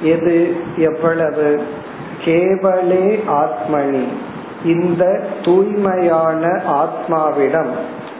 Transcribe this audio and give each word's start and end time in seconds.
எது 0.00 0.56
எவ்வளவு? 0.76 1.62
கேவலே 2.24 3.20
ஆத்மனி. 3.28 4.04
இந்த 4.64 5.20
தூய்மையான 5.44 6.62
ஆத்மாவிடம் 6.66 7.70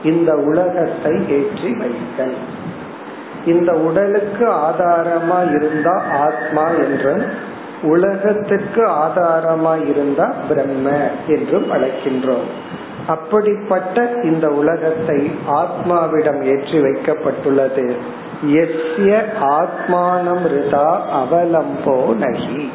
இந்த 0.03 0.35
உலகத்தை 0.35 1.11
ஏற்றி 1.29 1.75
வைத்தல். 1.75 2.35
இந்த 3.45 3.73
உடலுக்கு 3.73 4.51
ஆதாரமா 4.51 5.55
இருந்தா 5.55 6.01
ஆத்மா 6.11 6.69
என்றும் 6.69 7.23
உலகத்துக்கு 7.81 8.87
ஆதாரமா 8.87 9.89
இருந்தா 9.89 10.33
பிரம்ம 10.49 10.89
என்றும் 11.27 11.71
அழைக்கின்றோம். 11.71 12.47
அப்படிப்பட்ட 13.07 14.19
இந்த 14.23 14.49
உலகத்தை 14.49 15.31
ஆத்மாவிடம் 15.47 16.41
ஏற்றி 16.41 16.79
வைக்கப்பட்டுள்ளது. 16.79 17.95
எஸ்ய 18.45 19.23
ஆத்மானம் 19.41 20.47
ரிதா 20.47 20.99
அவலம்போ 21.21 22.15
நகி. 22.15 22.69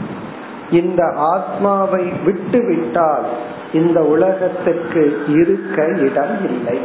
இந்த 0.70 1.12
ஆத்மாவை 1.16 2.04
விட்டு 2.24 2.66
விட்டால் 2.66 3.24
இந்த 3.72 4.00
உலகத்துக்கு 4.00 5.22
இருக்க 5.28 5.86
இடம் 5.86 6.44
இல்லை. 6.44 6.78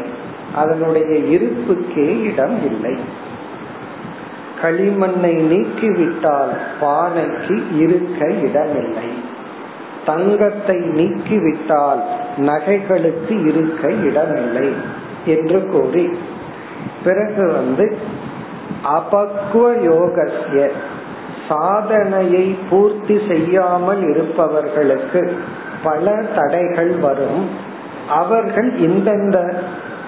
அதனுடைய 0.55 1.07
இருப்புக்கே 1.07 2.21
இடம் 2.21 2.65
இல்லை. 2.65 3.25
களிமண்ணை 4.61 5.33
நீக்கிவிட்டால் 5.33 6.53
பானைக்கு 6.81 7.63
இருக்க 7.77 8.31
இடமில்லை 8.31 9.26
தங்கத்தை 10.09 10.77
நீக்கிவிட்டால் 10.99 12.01
நகைகளுக்கு 12.37 13.35
இருக்க 13.47 13.83
இடமில்லை 14.07 14.67
என்று 15.25 15.59
கூறி 15.71 16.05
பிறகு 17.03 17.45
வந்து 17.51 17.85
அபக்குவ 18.97 19.65
யோகசிய 19.83 20.65
சாதனையை 21.49 22.45
பூர்த்தி 22.69 23.15
செய்யாமல் 23.27 24.03
இருப்பவர்களுக்கு 24.09 25.21
பல 25.83 26.13
தடைகள் 26.35 26.93
வரும். 26.97 27.41
அவர்கள் 28.09 28.69
இந்தந்த 28.79 29.37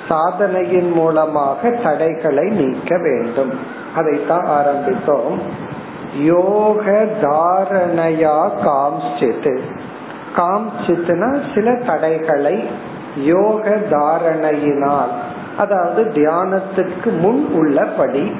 சாதனையின் 0.09 0.91
மூலமாக 0.91 1.69
தடைகளை 1.83 2.45
நீக்க 2.49 2.97
வேண்டும். 2.97 3.53
அதைத்தான் 3.95 4.47
ஆரம்பித்தோம். 4.59 5.35
யோக 6.23 6.85
தாரணையா 7.21 8.37
காம்சித்து 8.65 9.53
காம்சித்துனா 10.35 11.39
சில 11.53 11.75
தடைகளை 11.75 12.67
யோக 13.15 13.77
தாரணையினால் 13.89 15.09
அதாவது 15.57 16.03
தியானத்திற்கு 16.03 17.19
முன் 17.19 17.49
உள்ளபடி. 17.53 18.35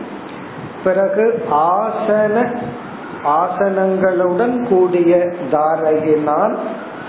பிறகு 0.83 1.45
ஆசன 1.51 2.45
ஆசனங்களுடன் 3.25 4.67
கூடிய 4.67 5.33
தாரையினால் 5.51 6.55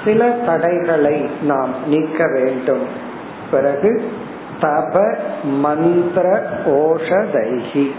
சில 0.05 0.29
தடைகளை 0.31 1.29
நாம் 1.43 1.75
நீக்க 1.87 2.27
வேண்டும். 2.27 2.87
பிறகு 3.51 4.13
தப 4.61 5.15
மந்திர 5.45 6.49
ஓஷதைகி. 6.67 7.91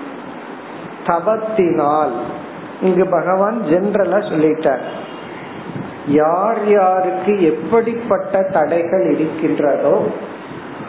தபத்தினால் 1.05 2.11
இங்கு 2.81 3.05
பகவான் 3.05 3.61
ஜென்ரலா 3.69 4.19
சொல்லிட்டார். 4.31 4.81
யார் 6.13 6.61
யாருக்கு 6.71 7.33
எப்படிப்பட்ட 7.51 8.43
தடைகள் 8.53 9.05
இருக்கின்றதோ 9.15 9.95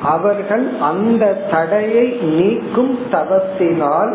அவர்கள் 0.03 0.65
அந்த 0.81 1.25
தடையை 1.51 2.07
நீக்கும் 2.39 2.95
தவத்தினால் 3.11 4.15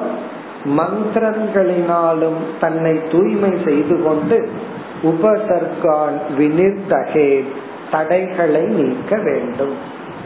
மந்திரங்களினாலும் 0.77 2.39
தன்னை 2.59 2.95
தூய்மை 3.11 3.51
செய்து 3.65 3.95
கொண்டு 4.03 4.37
உபசர்கான் 5.03 6.17
வினிர்தகே 6.37 7.31
தடைகளை 7.91 8.63
நீக்க 8.77 9.15
வேண்டும். 9.17 9.75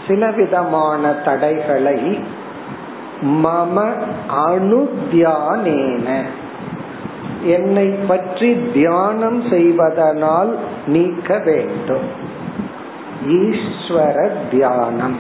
சில 0.07 0.31
விதமான 0.31 1.13
தடைகளை 1.13 2.23
மம 3.21 3.89
அனுத்தியானேன 4.47 6.21
என்னை 7.43 7.87
பற்றி 8.07 8.69
தியானம் 8.73 9.43
செய்வதனால் 9.49 10.57
நீக்க 10.87 11.37
வேண்டும். 11.37 12.07
ஈஸ்வர 13.27 14.29
தியானம். 14.51 15.17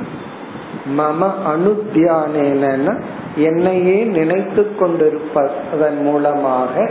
மம 0.97 1.31
அனுத்தியானேன 1.55 2.99
என்னையே 3.35 4.03
நினைத்து 4.03 4.75
கொண்டிருப்பதன் 4.79 6.01
மூலமாக 6.01 6.89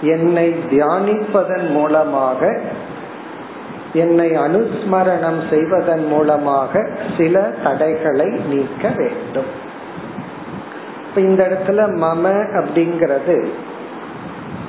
என்னை 0.00 0.54
தியானிப்பதன் 0.70 1.70
மூலமாக 1.70 2.60
என்னை 3.92 4.30
அனுஸ்மரணம் 4.30 5.50
செய்வதன் 5.50 6.06
மூலமாக 6.06 6.88
சில 7.18 7.40
தடைகளை 7.64 8.26
நீக்க 8.26 8.88
வேண்டும். 8.96 9.64
இந்த 11.14 11.48
இடத்துல 11.48 11.80
மம 11.80 12.24
அப்படிங்கிறது 12.52 13.48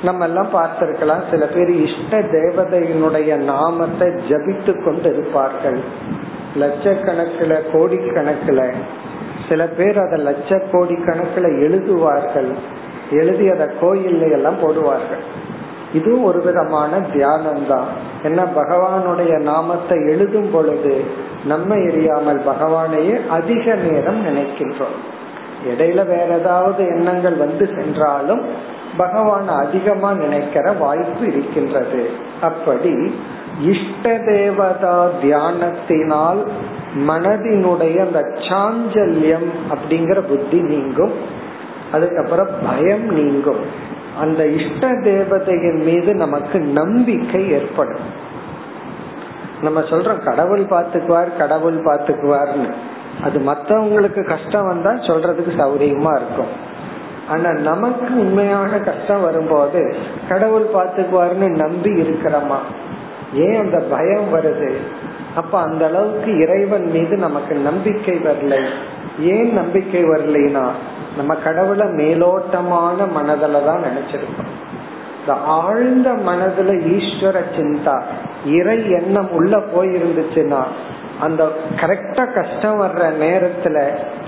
நம்ம 0.03 0.25
எல்லாம் 0.25 0.49
பார்த்திருக்கலாம் 0.53 1.21
சில 1.31 1.45
பேர் 1.45 1.69
இஷ்ட 1.69 2.19
தேவதையினுடைய 2.19 3.35
நாமத்தை 3.35 4.07
ஜபித்து 4.07 4.83
கொண்டு 4.83 5.13
இருப்பார்கள் 5.13 5.79
லட்சக்கணக்கில் 6.59 7.63
கோடிக்கணக்கில். 7.73 8.73
சில 9.49 9.65
பேர் 9.65 9.97
அதை 9.97 10.25
லட்ச 10.25 10.61
கோடி 10.71 10.95
கணக்கில் 10.95 11.43
எழுதுவார்கள். 11.43 12.75
எழுதி 13.11 13.49
அதை 13.49 13.67
கோயில்ல 13.81 14.31
எல்லாம் 14.31 14.61
போடுவார்கள். 14.61 15.23
இதுவும் 15.93 16.23
ஒரு 16.23 16.41
விதமான 16.41 16.99
தியானம் 16.99 17.67
தான் 17.67 17.85
என்ன 18.23 18.43
பகவானுடைய 18.43 19.41
நாமத்தை 19.41 19.97
எழுதும் 20.05 20.49
பொழுது 20.51 21.03
நம்ம 21.45 21.75
எரியாமல் 21.75 22.41
பகவானையே 22.45 23.27
அதிக 23.27 23.75
நேரம் 23.75 24.25
நினைக்கின்றோம். 24.25 24.97
இடையில 25.67 26.05
வேற 26.07 26.37
ஏதாவது 26.37 26.87
எண்ணங்கள் 26.87 27.33
வந்து 27.33 27.69
சென்றாலும் 27.75 28.41
பகவான் 28.97 29.47
அதிகமா 29.47 30.13
நினைக்கிற 30.13 30.71
வாய்ப்பு 30.71 31.27
இருக்கின்றது. 31.27 32.09
அப்படி 32.41 33.15
இஷ்ட 33.61 34.17
தேவதா 34.17 35.09
தியானத்தினால் 35.21 36.41
மனதினுடைய 37.07 37.97
அந்த 37.99 38.19
சாஞ்சல்யம் 38.37 39.47
அப்படிங்கிற 39.69 40.19
புத்தி 40.19 40.61
நீங்கும். 40.61 41.11
அதுக்கப்புறம் 41.91 42.47
பயம் 42.65 43.13
நீங்கும். 43.13 43.59
அந்த 44.19 44.47
இஷ்ட 44.47 44.87
தேவதையின் 44.87 45.83
மீது 45.83 46.15
நமக்கு 46.15 46.59
நம்பிக்கை 46.59 47.49
ஏற்படும். 47.49 48.25
நம்ம 49.61 49.79
சொல்றோம் 49.79 50.23
கடவுள் 50.23 50.63
பாத்துக்குவார் 50.63 51.37
கடவுள் 51.37 51.83
பாத்துக்குவார்னு 51.83 52.71
அது 53.23 53.39
மத்தவங்களுக்கு 53.39 54.23
கஷ்டம் 54.23 54.67
வந்தா 54.67 54.91
சொல்றதுக்கு 54.91 55.51
சௌரியமா 55.57 56.15
இருக்கும். 56.15 56.75
ஆனா 57.29 57.51
நமக்கு 57.51 58.19
உண்மையான 58.19 58.79
கஷ்டம் 58.79 59.21
வரும்போது 59.21 59.95
கடவுள் 60.29 60.65
பாத்துக்குவார்னு 60.73 61.49
நம்பி 61.49 61.91
இருக்கிறோமா? 62.01 62.59
ஏன் 63.33 63.59
அந்த 63.59 63.79
பயம் 63.79 64.33
வருது? 64.33 64.75
அப்ப 65.35 65.59
அந்த 65.59 65.85
அளவுக்கு 65.85 66.37
இறைவன் 66.37 66.91
மீது 66.91 67.17
நமக்கு 67.17 67.55
நம்பிக்கை 67.55 68.15
வரலை. 68.15 68.61
ஏன் 69.19 69.53
நம்பிக்கை 69.53 70.03
வரலைனா 70.03 70.69
நம்ம 71.17 71.35
கடவுளை 71.35 71.87
மேலோட்டமான 71.87 73.07
மனதில 73.15 73.65
தான் 73.65 73.83
நினைச்சிருக்கோம். 73.83 74.51
இந்த 75.21 75.33
ஆழ்ந்த 75.33 76.09
மனதுல 76.11 76.73
ஈஸ்வர 76.95 77.37
சிந்தா 77.55 77.95
இறை 78.45 78.91
எண்ணம் 78.91 79.31
உள்ள 79.31 79.57
போயிருந்துச்சுன்னா 79.57 80.61
அந்த 81.19 81.47
கரெக்டா 81.75 82.23
கஷ்டம் 82.33 82.81
வர்ற 82.81 83.03
நேரத்துல 83.23 83.77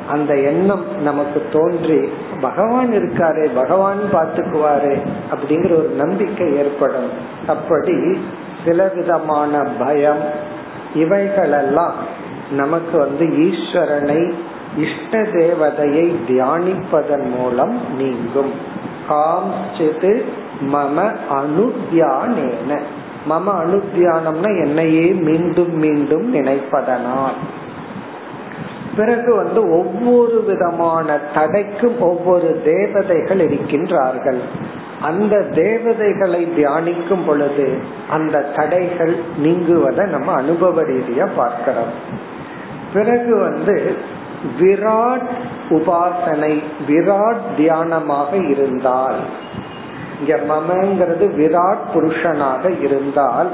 அந்த 0.10 0.36
எண்ணம் 0.38 0.86
நமக்கு 1.02 1.46
தோன்றி 1.54 2.10
பகவான் 2.42 2.92
இருக்காரு 2.94 3.50
பகவான் 3.56 4.00
பாத்துக்குவாரு 4.14 4.94
அப்படிங்கிற 5.34 5.72
ஒரு 5.72 5.92
நம்பிக்கை 5.98 6.56
ஏற்படும். 6.56 7.10
அப்படி 7.48 8.22
சில 8.66 8.92
விதமான 8.96 9.64
பயம் 9.80 10.24
இவைகளெல்லாம் 10.96 11.94
நமக்கு 12.52 12.98
வந்து 12.98 13.26
ஈஸ்வரனை 13.26 14.22
இஷ்ட 14.78 15.18
தேவதையை 15.18 16.16
தியானிப்பதன் 16.28 17.30
மூலம் 17.38 17.82
நீங்கும். 17.98 18.52
காம்சித்து 19.10 20.24
மம 20.74 21.12
அனுத்தியானேன 21.32 22.80
மம 23.30 23.44
அனுத்தியானம்னா 23.48 24.62
என்னையே 24.62 25.06
மீண்டும் 25.06 25.76
மீண்டும் 25.76 26.36
நினைப்பதனால். 26.36 27.38
பிறகு 28.96 29.36
வந்து 29.36 29.72
ஒவ்வொரு 29.72 30.44
விதமான 30.44 31.20
தடைக்கும் 31.36 32.00
ஒவ்வொரு 32.00 32.62
தேவதைகள் 32.64 33.50
இருக்கின்றார்கள். 33.50 34.40
அந்த 35.02 35.42
தேவதைகளை 35.42 36.48
தியானிக்கும் 36.58 37.26
பொழுது 37.26 37.78
அந்த 38.10 38.42
தடைகள் 38.42 39.18
நீங்குவதை 39.44 40.08
நம்ம 40.08 40.32
அனுபவ 40.32 40.82
ரீதியா 40.82 41.28
பார்க்கிறோம். 41.36 42.28
பிறகு 42.94 43.38
வந்து 43.38 43.96
விராட் 44.60 45.30
உபாசனை 45.70 46.64
விராட் 46.88 47.44
தியானமாக 47.58 48.50
இருந்தால் 48.50 49.20
இங்க 50.20 50.40
மமங்கிறது 50.54 51.26
விராட் 51.38 51.84
புருஷனாக 51.94 52.82
இருந்தால் 52.82 53.50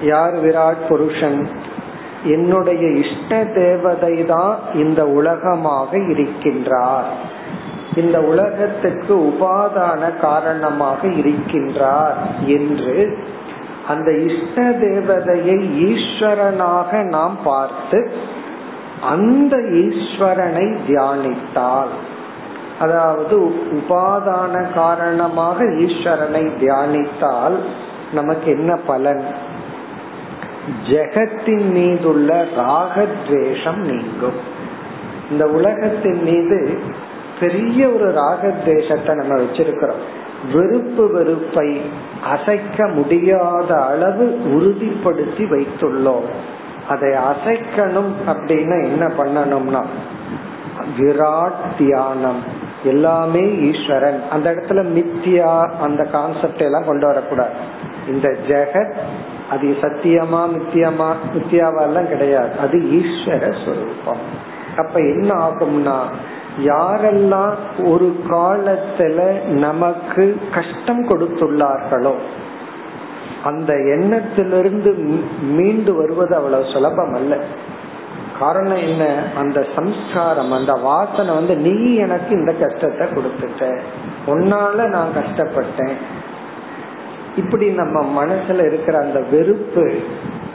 யார் 0.00 0.34
விராட் 0.42 0.82
புருஷன்? 0.88 1.48
என்னுடைய 2.24 2.88
இஷ்ட 2.90 3.44
தேவதை 3.44 4.24
தான் 4.24 4.58
இந்த 4.74 5.06
உலகமாக 5.06 5.98
இருக்கின்றார். 5.98 7.08
இந்த 7.94 8.20
உலகத்துக்கு 8.20 9.14
உபாதான 9.14 10.20
காரணமாக 10.20 11.08
இருக்கின்றார் 11.08 12.14
என்று 12.46 13.18
அந்த 13.88 14.12
இஷ்ட 14.12 14.62
தேவதையை 14.62 15.58
ஈஸ்வரனாக 15.90 17.02
நாம் 17.08 17.36
பார்த்து 17.44 18.10
அந்த 19.02 19.56
ஈஸ்வரனை 19.56 20.76
தியானித்தால் 20.88 21.94
அதாவது 22.80 23.54
உபாதான 23.72 24.74
காரணமாக 24.74 25.64
ஈஸ்வரனை 25.64 26.50
தியானித்தால் 26.60 27.56
நமக்கு 28.12 28.50
என்ன 28.50 28.76
பலன்? 28.76 29.24
ஜெகத்தின் 30.88 31.70
மீதுள்ள 31.70 32.44
ராகத்வேஷம் 32.56 33.76
நீங்கும். 33.76 34.54
இந்த 35.30 35.46
உலகத்தின் 35.46 36.22
மீது 36.22 36.78
பெரிய 37.40 37.88
ஒரு 37.88 38.12
ராகத்வேஷத்தை 38.12 39.14
நம்ம 39.14 39.34
வச்சிருக்கிறோம். 39.34 40.02
வெறுப்பு 40.52 41.10
வெறுப்பை 41.10 41.80
அசைக்க 42.24 42.86
முடியாத 42.86 43.84
அளவு 43.84 44.40
உறுதிப்படுத்தி 44.44 45.44
வைத்துள்ளோம். 45.44 46.54
அதை 46.88 47.10
அசைக்கணும் 47.10 48.12
அப்படின்னா 48.26 48.76
என்ன 48.84 49.06
பண்ணணும்னா 49.06 49.84
விராட் 50.98 51.64
தியானம். 51.78 52.42
எல்லாமே 52.84 53.54
ஈஸ்வரன். 53.60 54.22
அந்த 54.30 54.50
இடத்துல 54.50 54.84
மித்தியா 54.96 55.70
அந்த 55.80 56.04
கான்செப்ட் 56.04 56.60
எல்லாம் 56.60 56.86
கொண்டு 56.86 57.06
வரக்கூடாது. 57.06 57.52
இந்த 58.08 58.36
ஜெகத் 58.48 58.94
அது 59.50 59.76
சத்தியமா 59.80 60.42
மித்தியமா 60.54 61.10
மித்தியாவெல்லாம் 61.34 62.08
கிடையாது. 62.08 62.58
அது 62.58 62.78
ஈஸ்வர 62.78 63.54
ஸ்வரூபம் 63.64 64.54
அப்ப 64.76 65.00
என்ன 65.00 65.34
ஆகும்னா 65.34 65.98
யாரெல்லாம் 66.64 67.54
ஒரு 67.84 68.20
காலத்துல 68.30 69.44
நமக்கு 69.44 70.40
கஷ்டம் 70.54 71.08
கொடுத்துள்ளார்களோ 71.08 72.14
அந்த 73.46 73.72
எண்ணத்திலிருந்து 73.74 74.90
மீண்டு 75.56 75.94
வருவது 75.94 76.34
அவ்வளவு 76.36 76.64
சுலபம் 76.72 77.14
அல்ல 77.14 77.36
காரணம் 78.40 78.82
என்ன? 78.86 79.04
அந்த 79.36 79.66
சம்ஸ்காரம் 79.74 80.52
அந்த 80.52 80.72
வாசனை 80.72 81.34
வந்து 81.34 81.54
நீ 81.56 81.94
எனக்கு 81.94 82.32
இந்த 82.36 82.52
கஷ்டத்தை 82.52 83.06
கொடுத்துட்ட. 83.06 83.78
உன்னால 84.26 84.88
நான் 84.88 85.16
கஷ்டப்பட்டேன். 85.16 85.96
இப்படி 87.36 87.66
நம்ம 87.68 88.24
மனசுல 88.24 88.66
இருக்கிற 88.66 88.98
அந்த 88.98 89.20
வெறுப்பு 89.30 89.86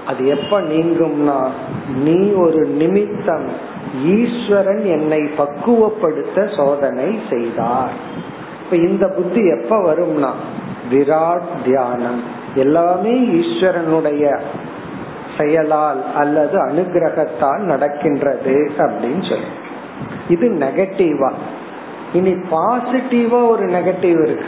அது 0.07 0.21
எப்ப 0.27 0.61
நீங்கும்னா 0.61 1.39
நீ 2.03 2.17
ஒரு 2.31 2.61
நிமித்தம் 2.65 3.47
ஈஸ்வரன் 4.05 4.83
என்னை 4.85 5.21
பக்குவப்படுத்த 5.37 6.37
சோதனை 6.57 7.19
செய்தார். 7.29 7.93
இப்ப 8.63 8.75
இந்த 8.75 9.05
புத்தி 9.07 9.41
எப்ப 9.59 9.75
வரும்னா 9.93 10.31
விராட் 10.91 11.49
தியானம். 11.65 12.39
எல்லாமே 12.55 13.19
ஈஸ்வரனுடைய 13.19 14.39
செயலால் 15.37 16.15
அல்லது 16.15 16.67
அனுகிரகத்தால் 16.67 17.59
நடக்கின்றது 17.59 18.71
அப்படின்னு 18.77 19.29
சொல்லி. 19.29 19.45
இது 20.29 20.49
நெகட்டிவா 20.49 21.31
இனி 22.13 22.33
பாசிட்டிவா 22.33 23.47
ஒரு 23.47 23.65
நெகட்டிவ் 23.65 24.23
இருக்கு. 24.23 24.45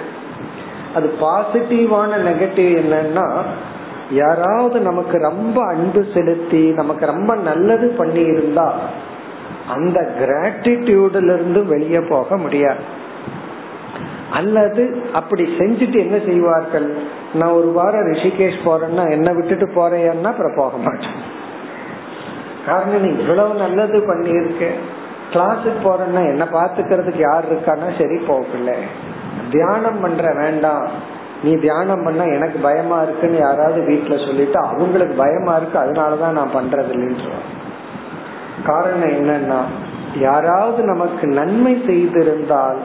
அது 0.96 1.14
பாசிட்டிவான 1.22 2.18
நெகட்டிவ் 2.30 2.84
என்னன்னா 2.84 3.42
யாராவது 4.12 4.80
நமக்கு 4.80 5.18
ரொம்ப 5.18 5.66
அன்பு 5.66 6.06
செலுத்தி 6.14 6.72
நமக்கு 6.72 7.06
ரொம்ப 7.06 7.36
நல்லது 7.36 7.88
பண்ணி 7.88 8.22
இருந்தா 8.22 8.74
அந்த 9.68 10.12
கிராட்டிடியூட்ல 10.20 11.34
இருந்து 11.34 11.66
வெளியே 11.66 12.00
போக 12.00 12.38
முடியாது. 12.38 13.02
அல்லது 14.34 14.84
அப்படி 15.14 15.44
செஞ்சுட்டு 15.58 15.98
என்ன 15.98 16.18
செய்வார்கள்? 16.26 16.88
நான் 17.34 17.58
ஒரு 17.60 17.70
வாரம் 17.72 18.08
ரிஷிகேஷ் 18.12 18.66
போறேன்னா 18.66 19.10
என்ன 19.10 19.34
விட்டுட்டு 19.34 19.66
போறேன்னா 19.66 20.24
அப்புறம் 20.24 20.56
போக 20.56 20.78
மாட்டேன். 20.78 21.18
காரணம் 22.66 23.02
நீ 23.02 23.10
இவ்வளவு 23.22 23.54
நல்லது 23.54 23.98
பண்ணியிருக்க. 24.00 24.64
கிளாஸுக்கு 25.34 25.80
போறேன்னா 25.84 26.22
என்ன 26.32 26.48
பாத்துக்கிறதுக்கு 26.54 27.20
யார் 27.20 27.52
இருக்கான்னா 27.52 27.90
சரி 28.00 28.18
போகல. 28.28 28.76
தியானம் 29.52 30.02
பண்ற 30.02 30.34
வேண்டாம். 30.34 30.88
நீ 31.44 31.54
தியானம் 31.56 32.04
பண்ண 32.04 32.24
எனக்கு 32.26 32.60
பயமா 32.60 33.02
இருக்குன்னு 33.02 33.38
யாராவது 33.38 33.80
வீட்டுல 33.82 34.26
சொல்லிட்டு 34.26 34.60
அவங்களுக்கு 34.60 35.16
பயமா 35.16 35.54
இருக்கு 35.56 35.80
அதனாலதான் 35.80 36.38
நான் 36.40 36.56
பண்றது 36.56 36.92
இல்லைன்னு 36.92 37.42
காரணம் 38.66 39.14
என்னன்னா 39.14 39.60
யாராவது 40.20 40.84
நமக்கு 40.84 41.28
நன்மை 41.28 41.84
செய்திருந்தால் 41.88 42.82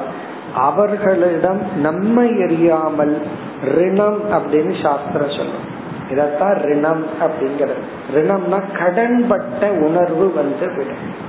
அவர்களிடம் 0.58 1.80
நம்மை 1.80 2.30
எரியாமல் 2.30 3.16
ரிணம் 3.64 4.20
அப்படின்னு 4.30 4.82
சாஸ்திரம் 4.82 5.36
சொல்லும். 5.36 5.66
இதத்தான் 6.10 6.62
ரிணம் 6.62 7.04
அப்படிங்கிறது. 7.20 7.82
ரிணம்னா 8.14 8.62
கடன்பட்ட 8.72 9.68
உணர்வு 9.68 10.32
வந்து 10.32 10.74
விடும். 10.76 11.26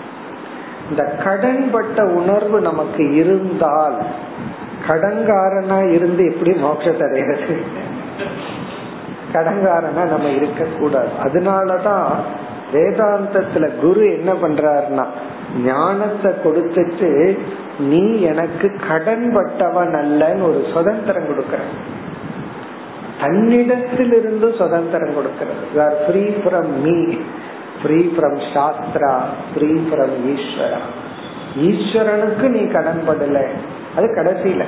இந்த 0.89 1.15
கடன்பட்ட 1.23 2.13
உணர்வு 2.13 2.61
நமக்கு 2.61 3.13
இருந்தால் 3.15 3.97
கடன்காரனா 4.87 5.91
இருந்து 5.91 6.25
எப்படி 6.25 6.51
மோட்சத்தை 6.51 7.03
அடைகிறது 7.03 7.61
கடன்காரனா 9.33 10.03
நம்ம 10.05 10.29
இருக்க 10.29 10.65
கூடாது 10.79 11.09
அதனாலதான் 11.23 12.05
வேதாந்தத்துல 12.73 13.75
குரு 13.75 14.11
என்ன 14.11 14.33
பண்றாருன்னா 14.33 15.05
ஞானத்தை 15.65 16.31
கொடுத்துட்டு 16.31 17.39
நீ 17.79 18.21
எனக்கு 18.21 18.71
கடன் 18.87 19.31
பட்டவன் 19.33 19.93
அல்லன்னு 19.93 20.41
ஒரு 20.41 20.65
சுதந்திரம் 20.73 21.27
கொடுக்கற. 21.29 21.61
தன்னிடத்திலிருந்து 23.21 24.57
சுதந்திரம் 24.57 25.13
கொடுக்கிறது. 25.13 25.63
Free 26.05 26.23
from 26.41 26.71
me 26.83 27.15
free 27.81 27.99
from 28.15 28.39
shastra 28.53 29.13
free 29.53 29.71
from 29.87 30.15
Ishwara 30.33 30.81
ஈஸ்வரனுக்கு 31.67 32.47
நீ 32.49 32.67
கடன் 32.67 33.03
படல 33.07 33.45
அது 33.95 34.07
கடைசியில. 34.07 34.63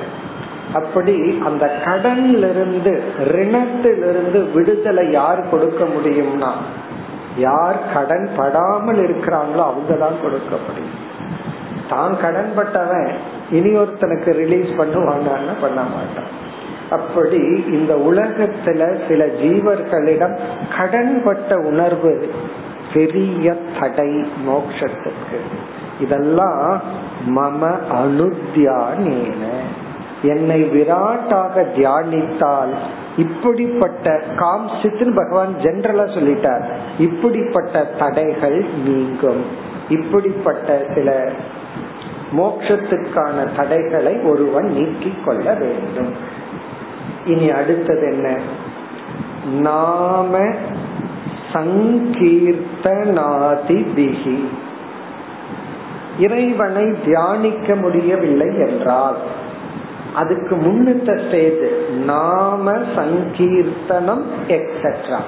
அப்படி 0.72 1.38
அந்த 1.44 1.64
கடன்ல 1.84 2.50
இருந்து 2.50 3.02
ரிணத்திலிருந்து 3.18 4.52
விடுதலை 4.54 5.10
யார் 5.10 5.48
கொடுக்க 5.50 5.84
முடியும்னா 5.84 6.52
யார் 7.36 7.78
கடன் 7.94 8.28
படாமல் 8.36 8.96
இருக்கிறாங்களோ 8.96 9.62
அவங்க 9.70 9.94
தான் 9.94 10.22
கொடுக்க 10.22 10.56
முடியும். 10.66 11.10
தான் 11.92 12.14
கடன் 12.22 12.52
பட்டவன் 12.56 13.10
இனி 13.50 13.72
ஒருத்தனுக்கு 13.78 14.30
ரிலீஸ் 14.42 14.70
பண்ணுவாங்கன்னு 14.80 15.54
பண்ண 15.60 15.80
மாட்டான். 15.94 16.30
அப்படி 16.96 17.40
இந்த 17.76 17.92
உலகத்துல 18.08 18.80
சில 19.08 19.24
ஜீவர்களிடம் 19.42 20.34
கடன்பட்ட 20.78 21.52
உணர்வு 21.70 22.12
பெரிய 22.94 23.54
தடை 23.78 24.10
மோட்சத்துக்கு. 24.48 25.38
இதெல்லாம் 26.00 26.66
மம 27.36 27.70
அனுத்தியானேன 28.00 29.44
என்னை 30.32 30.58
விராட்டாக 30.74 31.64
தியானித்தால் 31.76 32.74
இப்படிப்பட்ட 33.16 34.12
காம்சித்துன்னு 34.40 35.14
பகவான் 35.14 35.54
ஜென்ரலா 35.62 36.06
சொல்லிட்டார். 36.16 36.66
இப்படிப்பட்ட 36.98 37.84
தடைகள் 37.98 38.58
நீங்கும். 38.86 39.42
இப்படிப்பட்ட 39.88 40.68
சில 40.94 41.10
மோட்சத்துக்கான 42.36 43.56
தடைகளை 43.56 44.18
ஒருவன் 44.18 44.72
நீக்கிக் 44.72 45.24
கொள்ள 45.24 45.54
வேண்டும். 45.54 46.12
இனி 47.26 47.50
அடுத்தது 47.50 48.06
என்ன? 48.12 48.36
நாம 49.60 50.38
சங்கீர்த்தனாதி 51.52 52.48
பிகி 53.96 54.38
இறைவனை 56.18 56.94
தியானிக்க 57.04 57.74
முடியவில்லை 57.74 58.58
என்றால் 58.58 59.16
அதுக்கு 60.14 60.56
முன்னிட்ட 60.56 61.26
ஸ்டேஜ் 61.26 61.94
நாம 62.04 62.72
சங்கீர்த்தனம் 62.96 64.24
எக்ஸெட்ரா 64.48 65.20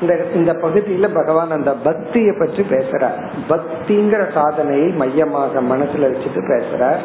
இந்த 0.00 0.26
இந்த 0.34 0.52
பகுதியில 0.52 1.14
பகவான் 1.14 1.50
அந்த 1.50 1.74
பக்திய 1.84 2.38
பற்றி 2.38 2.62
பேசுறார். 2.62 3.18
பக்திங்கிற 3.48 4.32
சாதனையை 4.32 4.88
மையமாக 4.88 5.62
மனசுல 5.62 6.08
வச்சுட்டு 6.08 6.42
பேசுறார். 6.48 6.98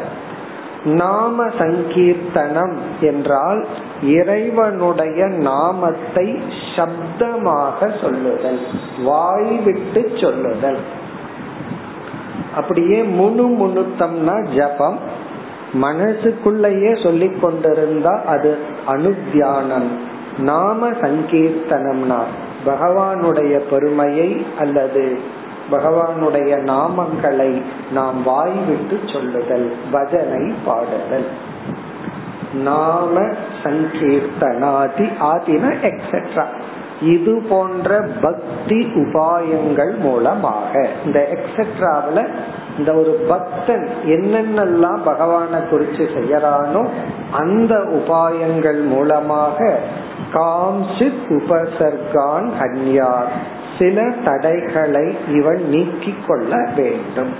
நாம 0.84 1.46
சங்கீர்த்தனம் 1.46 2.76
என்றால் 3.00 3.66
இறைவனுடைய 4.02 5.26
நாமத்தை 5.26 6.42
சப்தமாக 6.76 8.00
சொல்லுதல் 8.00 8.60
வாய் 9.04 9.58
விட்டு 9.64 10.10
சொல்லுதல். 10.20 10.78
அப்படியே 12.54 13.02
முழு 13.02 13.46
முணுத்தம்னா 13.46 14.36
ஜபம். 14.56 15.18
மனசுக்குள்ளேயே 15.72 17.02
சொல்லி 17.02 17.28
கொண்டிருந்தா 17.28 18.22
அது 18.24 18.58
அனுத்தியானம் 18.86 19.90
நாம 20.38 20.88
சங்கீர்த்தனம்னா 20.88 22.20
பகவானுடைய 22.66 23.54
பெருமையை 23.70 24.46
அல்லது 24.58 25.04
பகவானுடைய 25.70 26.52
நாமங்களை 26.70 27.62
நாம் 27.92 28.22
வாய் 28.22 28.58
விட்டு 28.68 28.96
சொல்லுதல் 29.12 29.72
பஜனை 29.90 30.44
பாடுதல். 30.66 31.28
நாம 32.64 33.20
சங்கீர்த்தனாதி 33.62 35.06
ஆதின 35.20 35.74
எக்ஸெட்ரா 35.90 36.44
இது 37.00 37.42
போன்ற 37.48 38.08
பக்தி 38.20 38.78
உபாயங்கள் 38.94 39.92
மூலமாக. 39.98 40.88
இந்த 41.04 41.18
எக்ஸெட்ராவில 41.36 42.28
இந்த 42.78 42.90
ஒரு 42.94 43.12
பக்தன் 43.28 43.88
என்னென்னலாம் 44.06 45.00
பகவானை 45.04 45.60
குறிச்சு 45.70 46.04
செய்யறானோ 46.16 46.82
அந்த 47.30 47.74
உபாயங்கள் 47.98 48.80
மூலமாக 48.84 49.78
காம்சித் 50.32 51.22
உபசர்கான் 51.28 52.50
அந்யார். 52.60 53.30
சில 53.78 54.10
தடைகளை 54.24 55.16
இவன் 55.28 55.68
நீக்கி 55.68 56.14
கொள்ள 56.26 56.68
வேண்டும். 56.76 57.32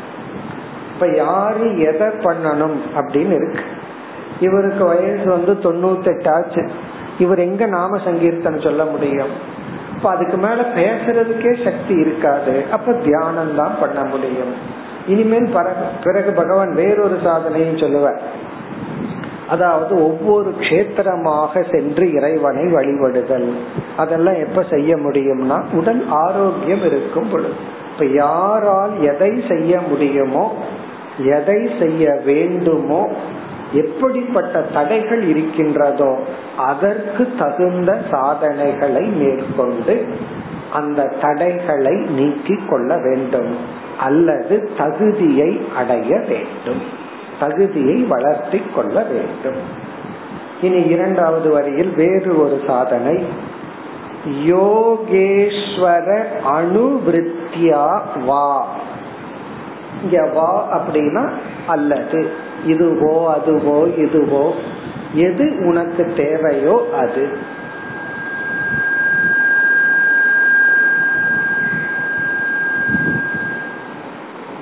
இப்ப 0.95 1.09
யாரு 1.09 1.79
எதை 1.79 2.07
பண்ணணும் 2.07 2.77
அப்படின்னு 2.97 3.35
இருக்கு. 3.35 3.65
இவருக்கு 4.41 4.85
வயசு 4.85 5.25
வந்து 5.25 5.53
தொண்ணூத்தி 5.53 6.07
எட்டு 6.07 6.33
ஆச்சு. 6.33 6.71
இவர் 7.19 7.39
எங்க 7.39 7.67
நாம 7.67 7.99
சங்கீர்த்தனம் 7.99 8.63
சொல்ல 8.63 8.85
முடியும்? 8.85 9.33
இப்ப 9.97 10.11
அதுக்கு 10.11 10.37
மேல 10.37 10.61
பேசுறதுக்கே 10.61 11.65
சக்தி 11.65 11.95
இருக்காது. 11.95 12.65
அப்ப 12.71 12.93
தியானம் 12.93 13.57
தான் 13.57 13.81
பண்ண 13.81 14.05
முடியும். 14.05 14.53
இனிமேல் 15.07 15.55
பிறகு 16.05 16.33
பகவான் 16.33 16.75
வேறொரு 16.75 17.19
சாதனையும் 17.25 17.81
சொல்லுவார். 17.81 18.21
அதாவது 19.51 19.93
ஒவ்வொரு 20.03 20.51
கஷேத்திரமாக 20.61 21.63
சென்று 21.73 22.05
இறைவனை 22.13 22.65
வழிபடுதல். 22.75 23.49
அதெல்லாம் 23.97 24.39
எப்ப 24.47 24.65
செய்ய 24.71 24.97
முடியும்னா 24.97 25.59
உடல் 25.73 26.03
ஆரோக்கியம் 26.09 26.85
இருக்கும் 26.85 27.31
பொழுது. 27.31 27.55
இப்ப 27.93 28.05
யாரால் 28.15 28.95
எதை 29.03 29.33
செய்ய 29.49 29.81
முடியுமோ 29.81 30.45
எதை 31.37 31.61
செய்ய 31.79 32.21
வேண்டுமோ 32.25 33.03
எப்படிப்பட்ட 33.73 34.63
தடைகள் 34.75 35.23
இருக்கின்றதோ 35.25 36.13
அதற்கு 36.57 37.25
தகுந்த 37.39 37.91
சாதனைகளை 38.11 39.05
மேற்கொண்டு 39.21 39.95
அந்த 40.73 41.11
தடைகளை 41.21 41.95
நீக்கிக் 42.17 42.67
கொள்ள 42.71 42.91
வேண்டும். 42.99 43.53
அல்லது 44.01 44.57
தகுதியை 44.77 45.51
அடைய 45.77 46.11
வேண்டும். 46.29 46.83
தகுதியை 47.41 47.97
வளர்த்தி 48.03 48.63
கொள்ள 48.75 49.03
வேண்டும். 49.03 49.61
இனி 50.63 50.81
இரண்டாவது 50.83 51.51
வரியில் 51.51 51.93
வேறு 51.97 52.43
ஒரு 52.43 52.61
சாதனை. 52.67 53.25
யோகேஸ்வர 54.47 56.23
அணுவிருத்தியா 56.59 58.01
வா. 58.25 58.67
இங்க 60.03 60.27
வா 60.35 60.51
அப்படின்னா 60.79 61.29
அல்லது 61.67 62.31
இதுவோ 62.67 63.15
அதுவோ 63.37 63.79
இதுவோ 63.99 64.53
எது 65.15 65.57
உனக்கு 65.61 66.13
தேவையோ 66.17 66.89
அது. 66.99 67.25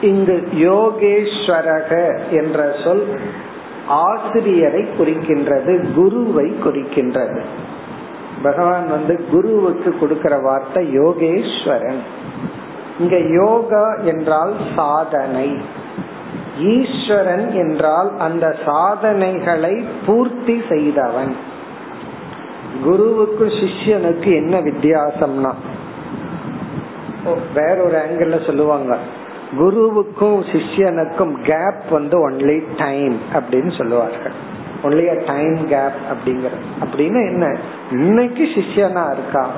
இங்கு 0.02 0.48
யோகேஸ்வரக 0.54 2.18
என்ற 2.30 2.74
சொல் 2.84 3.06
ஆசிரியரை 3.88 4.86
குறிக்கின்றது 4.98 5.92
குருவை 5.94 6.54
குறிக்கின்றது. 6.64 7.40
பகவான் 8.42 8.88
வந்து 8.88 9.24
குருவுக்கு 9.30 9.98
கொடுக்கிற 9.98 10.38
வார்த்தை 10.38 11.00
யோகேஸ்வரன். 11.00 11.98
இங்க 12.98 13.18
யோகா 13.18 13.94
என்றால் 13.94 14.54
சாதனை. 14.76 15.56
ஈஸ்வரன் 16.58 17.52
என்றால் 17.52 18.18
அந்த 18.18 18.56
சாதனைகளை 18.64 19.84
பூர்த்தி 20.06 20.62
செய்தவன். 20.68 21.36
குருவுக்கு 22.84 23.44
சிஷ்யனுக்கு 23.44 24.34
என்ன 24.34 24.60
வித்தியாசம்னா 24.60 25.52
வேறொரு 27.54 28.02
ஆங்கிள் 28.10 28.46
சொல்லுவாங்க. 28.46 28.96
குருவுக்கும் 29.56 30.40
சிஷ்யனுக்கும் 30.44 31.42
கேப் 31.42 31.90
வந்து 31.90 32.30
ஒன்லி 32.30 32.62
டைம் 32.76 33.18
அப்படின்னு 33.34 33.76
சொல்லுவார்கள். 33.78 34.32
ஒன்லி 34.82 35.18
அ 35.18 35.22
டைம் 35.26 35.68
கேப் 35.68 35.98
அப்படிங்கிறது. 36.12 36.84
அப்படின்னு 36.84 37.30
என்ன? 37.30 37.58
இன்னைக்கு 37.90 38.44
சிஷ்யனா 38.44 39.14
இருக்கான் 39.14 39.54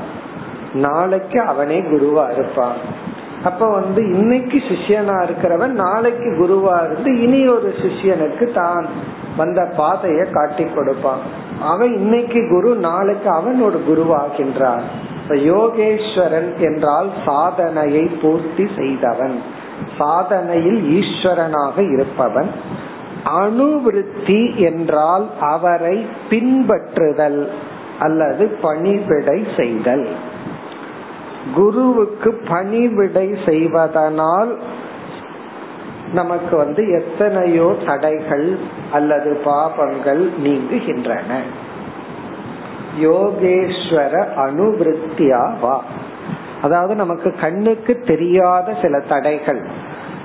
நாளைக்கு 0.75 1.41
அவனே 1.41 1.81
குருவா 1.81 2.33
இருப்பான் 2.33 3.09
அப்ப 3.45 3.71
வந்து 3.71 4.03
இன்னைக்கு 4.03 4.59
சிஷ்யனா 4.59 5.29
இருக்கிறவன் 5.29 5.69
நாளைக்கு 5.69 6.25
குருவா 6.25 6.85
இருந்து 6.85 7.21
இனி 7.21 7.49
ஒரு 7.49 7.75
சிஷ்யனுக்கு 7.83 8.53
தான் 8.53 8.87
வந்த 9.37 9.73
பாதைய 9.79 10.31
காட்டி 10.31 10.65
கொடுப்பான். 10.65 11.19
அவன் 11.61 11.95
இன்னைக்கு 11.95 12.49
குரு 12.49 12.75
நாளைக்கு 12.75 13.31
அவன் 13.31 13.61
ஒரு 13.61 13.83
குருவாகின்றான். 13.89 14.81
யோகேஸ்வரன் 15.29 16.57
என்றால் 16.59 17.11
சாதனையை 17.25 18.05
பூர்த்தி 18.05 18.69
செய்தவன். 18.77 19.43
சாதனையில் 19.99 20.81
ஈஸ்வரனாக 20.99 21.93
இருப்பவன் 21.93 22.51
அணுவிருத்தி 23.25 24.57
என்றால் 24.57 25.27
அவரை 25.41 26.07
பின்பற்றுதல் 26.31 27.49
அல்லது 27.99 28.57
பணிவிடை 28.63 29.47
செய்தல். 29.57 30.09
குருவுக்கு 31.55 32.41
பணிவிடை 32.49 33.39
செய்வதனால் 33.47 34.59
நமக்கு 36.13 36.57
வந்து 36.57 36.91
எத்தனையோ 36.91 37.77
தடைகள் 37.87 38.59
அல்லது 38.93 39.41
பாபங்கள் 39.45 40.29
நீங்குகின்றன. 40.45 41.37
யோகேஸ்வர 43.01 44.15
அனுவிருத்தியாவா 44.37 45.77
அதாவது 46.62 46.95
நமக்கு 46.95 47.35
கண்ணுக்கு 47.40 48.02
தெரியாத 48.07 48.75
சில 48.83 49.00
தடைகள். 49.00 49.62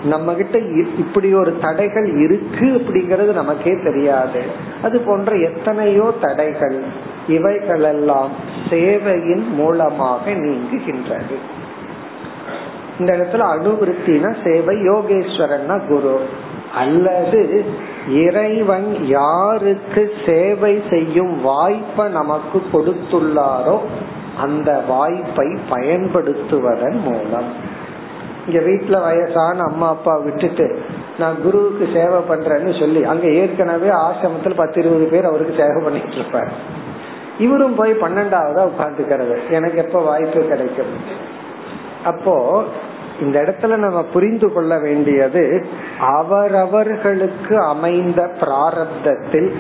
நம்ம 0.04 0.34
கிட்ட 0.34 0.58
இப்படி 1.04 1.34
ஒரு 1.34 1.58
தடைகள் 1.62 2.08
இருக்கு 2.16 2.66
அப்படிங்கறது 2.66 3.34
நமக்கே 3.34 3.76
தெரியாது. 3.84 4.42
அது 4.84 5.00
போன்ற 5.00 5.36
எத்தனையோ 5.36 6.14
தடைகள் 6.22 6.84
இவைகளெல்லாம் 7.28 8.30
சேவையின் 8.70 9.50
மூலமாக 9.50 10.32
நீங்குகின்றது. 10.32 11.38
இந்த 13.00 13.14
இடத்துல 13.18 13.46
அனுவிருத்தினா 13.56 14.36
சேவை 14.44 14.76
யோகேஸ்வரன்னா 14.90 15.88
குரு. 15.88 16.20
அல்லது 16.76 17.66
இறைவன் 18.10 19.06
யாருக்கு 19.08 20.14
சேவை 20.26 20.82
செய்யும் 20.90 21.42
வாய்ப்பை 21.42 22.08
நமக்கு 22.08 22.62
கொடுத்துள்ளாரோ 22.74 23.80
அந்த 24.38 24.84
வாய்ப்பை 24.88 25.58
பயன்படுத்துவதன் 25.70 27.00
மூலம். 27.02 27.50
இங்க 28.48 28.60
வீட்டுல 28.60 29.02
வயசான 29.02 29.64
அம்மா 29.64 29.88
அப்பா 29.88 30.18
விட்டுட்டு 30.18 30.82
நான் 31.20 31.42
குருவுக்கு 31.42 31.90
சேவை 31.94 32.20
பண்றேன்னு 32.30 32.80
சொல்லி 32.80 33.04
அங்க 33.04 33.28
ஏற்கனவே 33.28 33.88
ஆசிரமத்துல 33.88 34.54
பத்து 34.56 34.82
இருபது 34.82 35.06
பேர் 35.06 35.26
அவருக்கு 35.26 35.54
சேவை 35.58 35.84
பண்ணிட்டு 35.84 36.16
இருப்பார். 36.16 36.52
இவரும் 37.40 37.76
போய் 37.76 37.92
பன்னெண்டாவதா 37.92 38.68
உட்காந்துக்கிறது 38.68 39.38
எனக்கு 39.50 39.78
எப்ப 39.78 40.02
வாய்ப்பு 40.02 40.42
கிடைக்கும்? 40.48 40.94
அப்போ 42.06 42.64
இந்த 43.22 43.42
இடத்துல 43.42 43.76
நம்ம 43.76 44.04
புரிந்து 44.04 44.54
கொள்ள 44.54 44.80
வேண்டியது 44.80 45.66
அவரவர்களுக்கு 46.00 47.62
அமைந்த 47.64 48.30
பிராரப்தத்தில் 48.40 49.56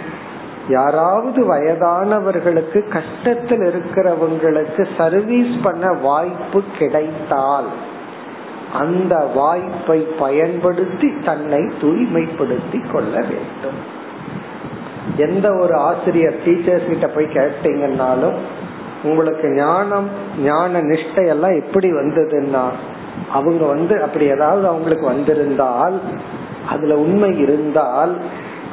யாராவது 0.69 1.55
வயதானவர்களுக்கு 1.55 2.79
கஷ்டத்தில் 2.93 3.63
இருக்கிறவங்களுக்கு 3.65 4.87
சர்வீஸ் 4.97 5.63
பண்ண 5.63 5.91
வாய்ப்பு 5.91 6.63
கிடைத்தால் 6.77 7.65
அந்த 8.73 9.15
வாய்ப்பை 9.35 9.99
பயன்படுத்தி 9.99 11.13
தன்னை 11.25 11.61
தூய்மைப்படுத்தி 11.81 12.91
கொள்ள 12.91 13.21
வேண்டும். 13.21 13.79
எந்த 15.17 15.53
ஒரு 15.53 15.75
ஆசிரியர் 15.75 16.33
டீச்சர்ஸ் 16.45 16.87
கிட்ட 16.87 17.07
போய் 17.07 17.25
கேட்டீங்கன்னாலும் 17.25 18.35
உங்களுக்கு 19.03 19.49
ஞானம் 19.49 20.09
ஞான 20.43 20.81
நிஷ்டையெல்லாம் 20.81 21.63
எப்படி 21.63 21.93
வந்ததுன்னா 21.93 22.65
அவங்க 23.31 23.65
வந்து 23.65 24.03
அப்படி 24.03 24.25
ஏதாவது 24.25 24.67
அவங்களுக்கு 24.67 25.05
வந்திருந்தால் 25.05 25.99
அதுல 26.69 26.97
உண்மை 26.97 27.39
இருந்தால் 27.39 28.15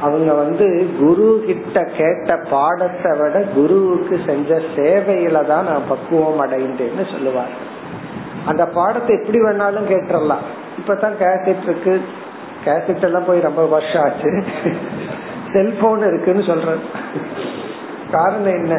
அவங்க 0.02 0.32
வந்து 0.34 0.66
குரு 1.00 1.42
கிட்ட 1.46 1.80
கேட்ட 1.98 2.36
பாடத்தை 2.50 3.10
விட 3.20 3.38
குருவுக்கு 3.54 4.16
செஞ்ச 4.26 4.60
சேவையில 4.76 5.46
தான் 5.46 5.68
நான் 5.68 5.88
பக்குவம் 5.88 6.40
அடைந்தேன்னு 6.40 7.04
சொல்லுவார். 7.12 7.52
அந்த 8.46 8.66
பாடத்தை 8.66 9.16
எப்படி 9.16 9.40
வேணாலும் 9.40 9.88
கேட்டுடலாம் 9.92 10.44
இப்பதான் 10.78 11.18
கேசட் 11.22 11.62
இருக்கு. 11.62 11.94
கேசட் 12.64 13.04
எல்லாம் 13.04 13.24
போய் 13.26 13.46
ரொம்ப 13.48 13.66
வருஷம் 13.66 14.02
ஆச்சு. 14.02 14.32
செல்போன் 15.52 16.04
இருக்குன்னு 16.06 16.42
சொல்றேன் 16.42 16.82
காரணம் 18.10 18.58
என்ன? 18.60 18.74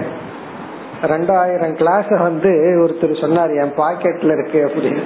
ரெண்டாயிரம் 1.03 1.75
கிளாஸ் 1.75 2.11
வந்து 2.19 2.51
ஒருத்தர் 2.83 3.21
சொன்னார் 3.21 3.53
என் 3.53 3.77
பாக்கெட்ல 3.77 4.33
இருக்கு 4.37 4.59
அப்படின்னு. 4.67 5.03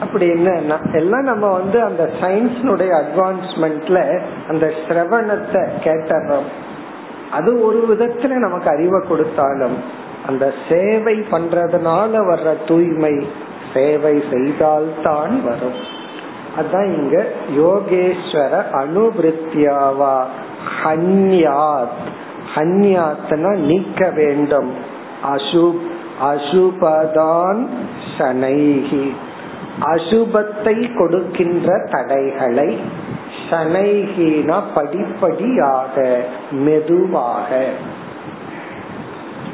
அப்படி 0.00 0.28
என்ன 0.28 0.78
எல்லாம் 0.92 1.22
நம்ம 1.22 1.46
வந்து 1.48 1.82
அந்த 1.82 2.10
சயின்ஸ்னுடைய 2.20 3.02
அட்வான்ஸ்மெண்ட்ல 3.02 4.20
அந்த 4.48 4.72
சிரவணத்தை 4.88 5.68
கேட்டுறோம் 5.84 6.46
அது 7.32 7.64
ஒரு 7.64 7.86
விதத்துல 7.90 8.28
நமக்கு 8.28 8.70
அறிவை 8.70 9.00
கொடுத்தாலும் 9.08 10.04
அந்த 10.28 10.52
சேவை 10.68 11.14
பண்றதுனால 11.14 12.10
வர்ற 12.12 12.54
தூய்மை 12.66 13.28
சேவை 13.74 14.22
செய்தால்தான் 14.32 15.44
வரும். 15.44 15.94
அதான் 16.56 16.84
இங்க 16.84 17.24
யோகேஸ்வர 17.56 18.62
அனுபிருத்தியாவா 18.72 20.24
ஹன்யாத். 20.84 21.96
ஹன்யாத்னா 22.54 23.56
நீக்க 23.56 24.10
வேண்டும். 24.10 24.74
அசுப் 25.22 25.80
அசுபதான் 26.22 27.66
சனைகி 28.18 29.12
அசுபத்தை 29.80 30.98
கொடுக்கின்ற 30.98 31.88
தடைகளை 31.90 32.80
சனைகினா 33.50 34.62
படிப்படியாக 34.74 36.20
மெதுவாக. 36.50 37.64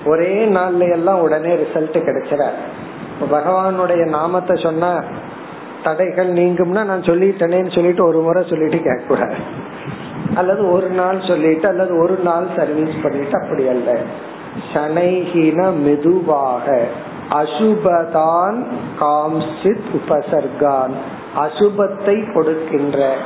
ஒரே 0.05 0.47
நாள்ல 0.47 0.91
எல்லாம் 0.93 1.21
உடனே 1.21 1.55
ரிசல்ட் 1.55 1.99
கிடைச்சிட 2.07 2.49
பகவானுடைய 3.33 4.09
நாமத்தை 4.09 4.57
சொன்ன 4.63 5.05
தடைகள் 5.83 6.33
நீங்கும்னா 6.33 6.85
நான் 6.85 7.01
சொல்லிட்டேனேன்னு 7.01 7.75
சொல்லிட்டு 7.75 8.07
ஒரு 8.07 8.21
முறை 8.21 8.45
சொல்லிட்டு 8.49 8.77
கேட்க 8.77 9.03
கூடாது 9.09 9.35
அல்லது 10.35 10.71
ஒரு 10.71 10.89
நாள் 10.89 11.21
சொல்லிட்டு 11.21 11.69
அல்லது 11.69 12.03
ஒரு 12.03 12.19
நாள் 12.23 12.47
சர்வீஸ் 12.57 13.03
பண்ணிட்டு 13.03 13.43
அப்படி 13.43 13.69
அல்ல. 13.69 13.97
சனைகின 14.75 15.77
மெதுவாக. 15.77 16.81
அசுபதான் 17.33 18.65
காம்சித் 19.01 19.85
உபசர்கான். 19.93 20.91
அசுபத்தை 21.37 22.35
கொடுக்கின்ற. 22.35 23.17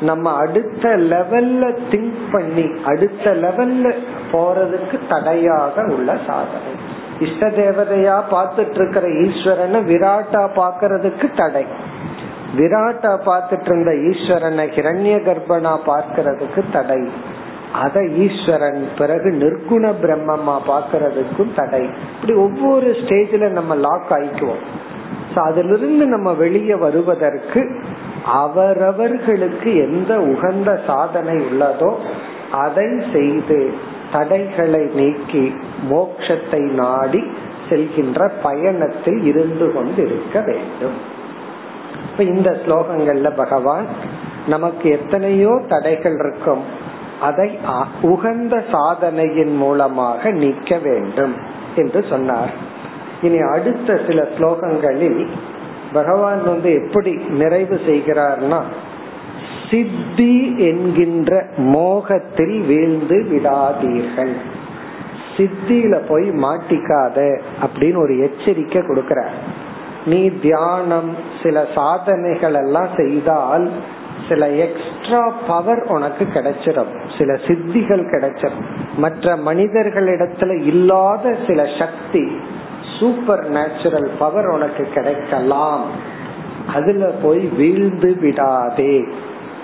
நம்ம 0.00 0.32
அடுத்த 0.32 0.88
லெவல்ல 0.88 1.78
திங்க் 1.90 2.32
பண்ணி 2.32 2.70
அடுத்த 2.84 3.30
லெவல்ல 3.30 3.94
போறதுக்கு 4.32 4.98
தடையாக 5.08 5.84
உள்ள 5.84 6.16
சாதனை. 6.26 6.72
இஷ்ட 7.20 7.46
தேவதையா 7.48 8.22
பார்த்துட்டு 8.30 8.74
இருக்கிற 8.74 9.08
ஈஸ்வரனை 9.08 9.84
விராட்டா 9.84 10.48
பாக்கிறதுக்கு 10.56 11.36
தடை. 11.36 11.66
விராட்டா 12.56 13.18
பார்த்துட்டு 13.26 13.64
இருந்த 13.64 13.90
ஈஸ்வரனை 13.90 14.66
ஹிரண்ய 14.66 15.16
கர்ப்பனா 15.26 15.78
பார்க்கறதுக்கு 15.86 16.64
தடை. 16.72 17.10
அத 17.82 18.04
ஈஸ்வரன் 18.04 18.88
பிறகு 18.98 19.30
நிர்குண 19.42 19.84
பிரம்மமா 20.02 20.56
பாக்குறதுக்கும் 20.68 21.54
தடை. 21.56 21.84
இப்படி 22.14 22.34
ஒவ்வொரு 22.38 22.90
ஸ்டேஜ்ல 22.90 23.48
நம்ம 23.48 23.74
லாக் 23.74 24.10
ஆயிக்குவோம். 24.10 24.64
அதிலிருந்து 25.34 26.04
நம்ம 26.06 26.32
வெளியே 26.32 26.74
வருவதற்கு 26.74 27.62
அவரவர்களுக்கு 28.24 29.70
எந்த 29.76 30.12
உகந்த 30.20 30.80
சாதனை 30.86 31.36
உள்ளதோ 31.36 31.90
அதை 32.50 32.88
செய்து 33.12 33.72
தடைகளை 34.12 34.82
நீக்கி 34.94 35.44
மோட்சத்தை 35.90 36.60
நாடி 36.72 37.22
செல்கின்ற 37.70 38.30
பயணத்தில் 38.42 39.22
இருந்து 39.24 39.72
கொண்டிருக்க 39.72 40.40
வேண்டும். 40.40 40.96
இப்ப 42.10 42.22
இந்த 42.22 42.50
ஸ்லோகங்கள்ல 42.66 43.30
பகவான் 43.36 43.86
நமக்கு 44.46 44.90
எத்தனையோ 44.90 45.52
தடைகள் 45.68 46.18
இருக்கும். 46.18 46.64
அதை 47.26 47.48
உகந்த 48.12 48.54
சாதனையின் 48.72 49.54
மூலமாக 49.56 50.30
நீக்க 50.42 50.78
வேண்டும் 50.86 51.34
என்று 51.76 52.00
சொன்னார். 52.10 52.52
இனி 53.22 53.38
அடுத்த 53.54 53.98
சில 54.06 54.20
ஸ்லோகங்களில் 54.36 55.22
பகவான் 55.92 56.42
வந்து 56.44 56.70
எப்படி 56.80 57.12
நிறைவு 57.42 57.76
செய்கிறார்னா 57.86 58.60
சித்தி 59.70 60.34
என்கின்ற 60.68 61.32
மோகத்தில் 61.74 62.56
வீழ்ந்து 62.68 63.18
விடாதீர்கள். 63.30 64.34
சித்தியில 65.36 65.94
போய் 66.08 66.26
மாட்டிக்காத 66.44 67.18
அப்படின்னு 67.64 67.98
ஒரு 68.04 68.14
எச்சரிக்கை 68.26 68.82
கொடுக்கிறார். 68.82 69.36
நீ 70.06 70.20
தியானம் 70.42 71.10
சில 71.42 71.56
சாதனைகள் 71.74 72.56
எல்லாம் 72.62 72.90
செய்தால் 72.96 73.66
சில 74.28 74.48
எக்ஸ்ட்ரா 74.48 75.32
பவர் 75.46 75.82
உனக்கு 75.82 76.24
கிடைச்சிடும் 76.24 77.18
சில 77.18 77.34
சித்திகள் 77.34 78.04
கிடைச்சிடும் 78.12 78.68
மற்ற 78.96 79.36
மனிதர்களிடத்துல 79.36 80.62
இல்லாத 80.62 81.36
சில 81.46 81.68
சக்தி 81.78 82.40
சூப்பர் 83.00 83.48
நேச்சுரல் 83.48 84.10
பவர் 84.18 84.46
உனக்கு 84.46 84.88
கிடைக்கலாம். 84.94 85.84
அதுல 86.74 87.10
போய் 87.22 87.38
வீழ்ந்து 87.38 88.16
விடாதே 88.20 89.04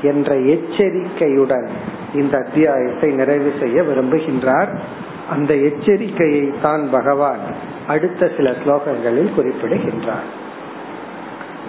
என்ற 0.03 0.37
எச்சரிக்கையுடன் 0.37 1.69
இந்த 2.15 2.39
அத்தியாயத்தை 2.39 3.13
நிறைவு 3.13 3.53
செய்ய 3.61 3.83
விரும்புகின்றார். 3.83 4.69
அந்த 5.31 5.55
எச்சரிக்கையை 5.55 6.55
தான் 6.63 6.91
பகவான் 6.91 7.39
அடுத்த 7.89 8.31
சில 8.37 8.51
ஸ்லோகங்களில் 8.51 9.35
குறிப்பிடுகின்றார். 9.35 10.29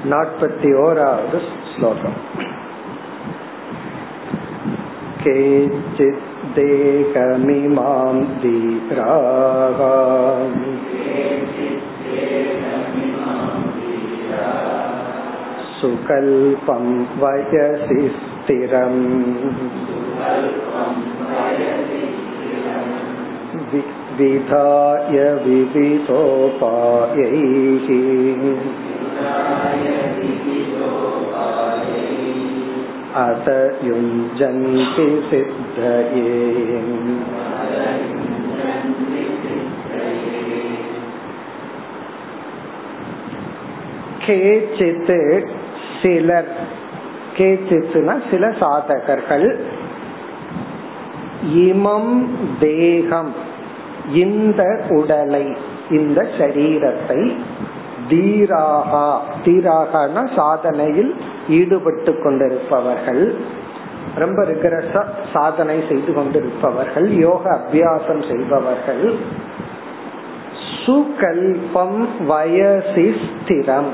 நாற்பத்தி 0.10 0.70
ஓராவது 0.86 1.40
ஸ்லோகம். 1.76 2.51
केचित् 5.23 6.25
देहमिमां 6.57 8.17
धीराः 8.43 9.81
सुकल्पं 15.81 16.87
वयसि 17.23 18.01
स्थिरम् 18.17 19.03
विधाय 24.19 25.19
विविधोपायैः 25.45 26.29
अत 33.19 33.47
युञ्जन्ति 33.83 35.07
सिद्धये 35.29 36.33
கேச்சித்து 44.27 45.19
சிலர் 46.01 46.51
கேச்சித்துனா 47.37 48.15
சில 48.31 48.45
சாதகர்கள் 48.61 49.49
இமம் 51.67 52.15
தேகம் 52.59 53.33
இந்த 54.23 54.63
உடலை 54.89 55.47
இந்த 55.91 56.21
சரீரத்தை 56.39 57.21
தீராகா 58.09 59.09
தீராகனா 59.45 60.23
சாதனையில் 60.39 61.13
ஈடுபட்டு 61.60 62.12
கொண்டிருப்பவர்கள் 62.24 63.24
ரொம்ப 64.16 64.40
ரிகரஸா 64.44 65.02
சாதனை 65.34 65.78
செய்து 65.90 66.12
கொண்டிருப்பவர்கள் 66.14 67.08
யோக 67.18 67.44
அபியாசம் 67.58 68.24
செய்பவர்கள் 68.30 69.06
சுகல்பம் 70.86 72.00
வயசி 72.30 73.08
ஸ்திரம். 73.26 73.92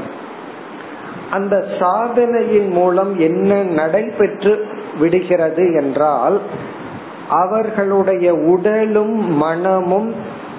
அந்த 1.31 1.55
சாதனையின் 1.79 2.69
மூலம் 2.71 3.13
என்ன 3.19 3.59
நடைபெற்று 3.79 4.53
விடுகிறது 4.99 5.65
என்றால் 5.73 6.37
அவர்களுடைய 7.43 8.27
உடலும் 8.53 9.15
மனமும் 9.35 10.09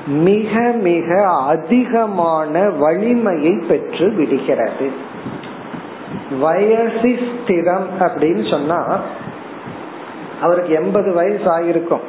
மிக 0.07 0.53
மிக 0.81 1.09
அதிகமான 1.47 2.53
வலிமையை 2.83 3.55
பெற்று 3.69 4.07
விடுகிறது. 4.11 4.89
வயசு 6.37 7.09
ஸ்திரம் 7.09 7.87
அப்படின்னு 7.99 8.51
சொன்னா 8.51 9.01
அவருக்கு 10.41 10.75
எண்பது 10.75 11.15
வயசு 11.15 11.59
ஆயிருக்கும் 11.59 12.01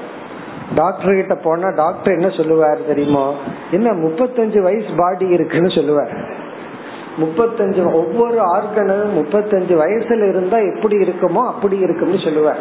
டாக்டர் 0.75 1.15
கிட்ட 1.15 1.35
போனா 1.35 1.69
டாக்டர் 1.69 2.13
என்ன 2.13 2.29
சொல்லுவார் 2.29 2.85
தெரியுமா? 2.87 3.31
என்ன 3.71 3.91
முப்பத்தஞ்சு 3.91 4.61
வயசு 4.61 4.87
பாடி 4.97 5.27
இருக்குன்னு 5.27 5.69
சொல்லுவார். 5.69 6.37
முப்பத்தஞ்சு 7.17 7.93
ஒவ்வொரு 7.93 8.39
ஆர்கனும் 8.55 9.15
முப்பத்தஞ்சு 9.15 9.73
வயசுல 9.81 10.29
இருந்தா 10.29 10.57
எப்படி 10.57 10.95
இருக்குமோ 10.97 11.45
அப்படி 11.47 11.77
இருக்கும்னு 11.77 12.19
சொல்லுவார். 12.19 12.59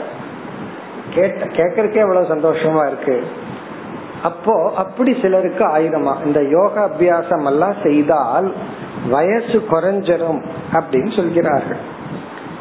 கேட்ட 1.15 1.45
கேட்கறக்கே 1.45 1.99
அவ்வளவு 1.99 2.35
சந்தோஷமா 2.35 2.87
இருக்கு. 2.87 3.23
அப்போ 4.23 4.73
அப்படி 4.77 5.19
சிலருக்கு 5.23 5.65
ஆயுதமா. 5.65 6.25
இந்த 6.25 6.43
யோக 6.43 6.91
அபியாசம் 6.91 7.47
எல்லாம் 7.47 7.75
செய்தால் 7.83 8.53
வயசு 9.11 9.57
குறைஞ்சிரும் 9.71 10.41
அப்படின்னு 10.73 11.17
சொல்கிறார்கள். 11.17 11.97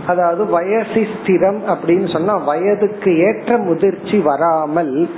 அதாவது 0.07 0.45
வயசு 0.45 1.07
ஸ்திரம் 1.13 1.59
அப்படின்னு 1.67 2.11
சொன்னா 2.11 2.35
வயதுக்கு 2.35 3.17
ஏற்ற 3.17 3.57
முதிர்ச்சி 3.57 4.17
வராமல் 4.19 5.09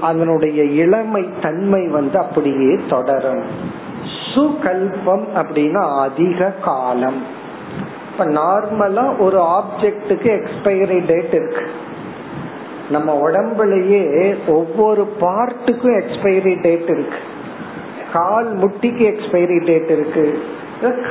அதனுடைய 0.00 0.64
இளமை 0.64 1.28
தன்மை 1.42 1.88
வந்து 1.88 2.18
அப்படியே 2.18 2.78
தொடரும். 2.88 3.42
சுகல்பம் 4.34 5.26
அப்படின்னா 5.34 6.00
அதிக 6.00 6.52
காலம். 6.64 7.22
இப்ப 8.12 8.24
நார்மலா 8.24 9.18
ஒரு 9.18 9.38
ஆப்ஜெக்டுக்கு 9.38 10.30
எக்ஸ்பைரி 10.38 11.06
டேட் 11.06 11.34
இருக்கு. 11.34 11.64
நம்ம 12.90 13.30
உடம்புலயே 13.30 14.36
ஒவ்வொரு 14.46 15.08
பார்ட்டுக்கும் 15.20 15.96
எக்ஸ்பைரி 16.02 16.62
டேட் 16.62 16.88
இருக்கு. 16.88 17.18
கால் 18.12 18.56
முட்டிக்கு 18.56 19.14
எக்ஸ்பைரி 19.14 19.64
டேட் 19.64 19.90
இருக்கு. 19.90 20.42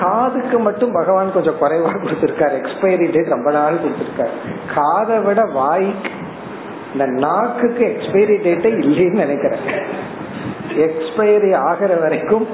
காதுக்கு 0.02 0.60
மட்டும் 0.60 0.92
பகவான் 0.92 1.34
கொஞ்சம் 1.34 1.60
குறைவா 1.62 1.90
கொடுத்திருக்காரு. 1.90 2.62
எக்ஸ்பைரி 2.62 3.12
டேட் 3.12 3.28
ரொம்ப 3.28 3.52
நாள் 3.52 3.74
கொடுத்திருக்காரு. 3.74 4.30
காதை 4.76 5.20
விட 5.20 5.44
வாய்க்கு 5.44 6.10
இந்த 6.94 7.06
நாக்குக்கு 7.06 7.84
எக்ஸ்பைரி 7.86 8.36
டேட்டே 8.46 8.70
இல்லைன்னு 8.86 9.24
நினைக்கிறேன். 9.26 9.60
எக்ஸ்பைரி 10.78 11.56
ஆகிற 11.56 11.96
வரைக்கும் 11.96 12.48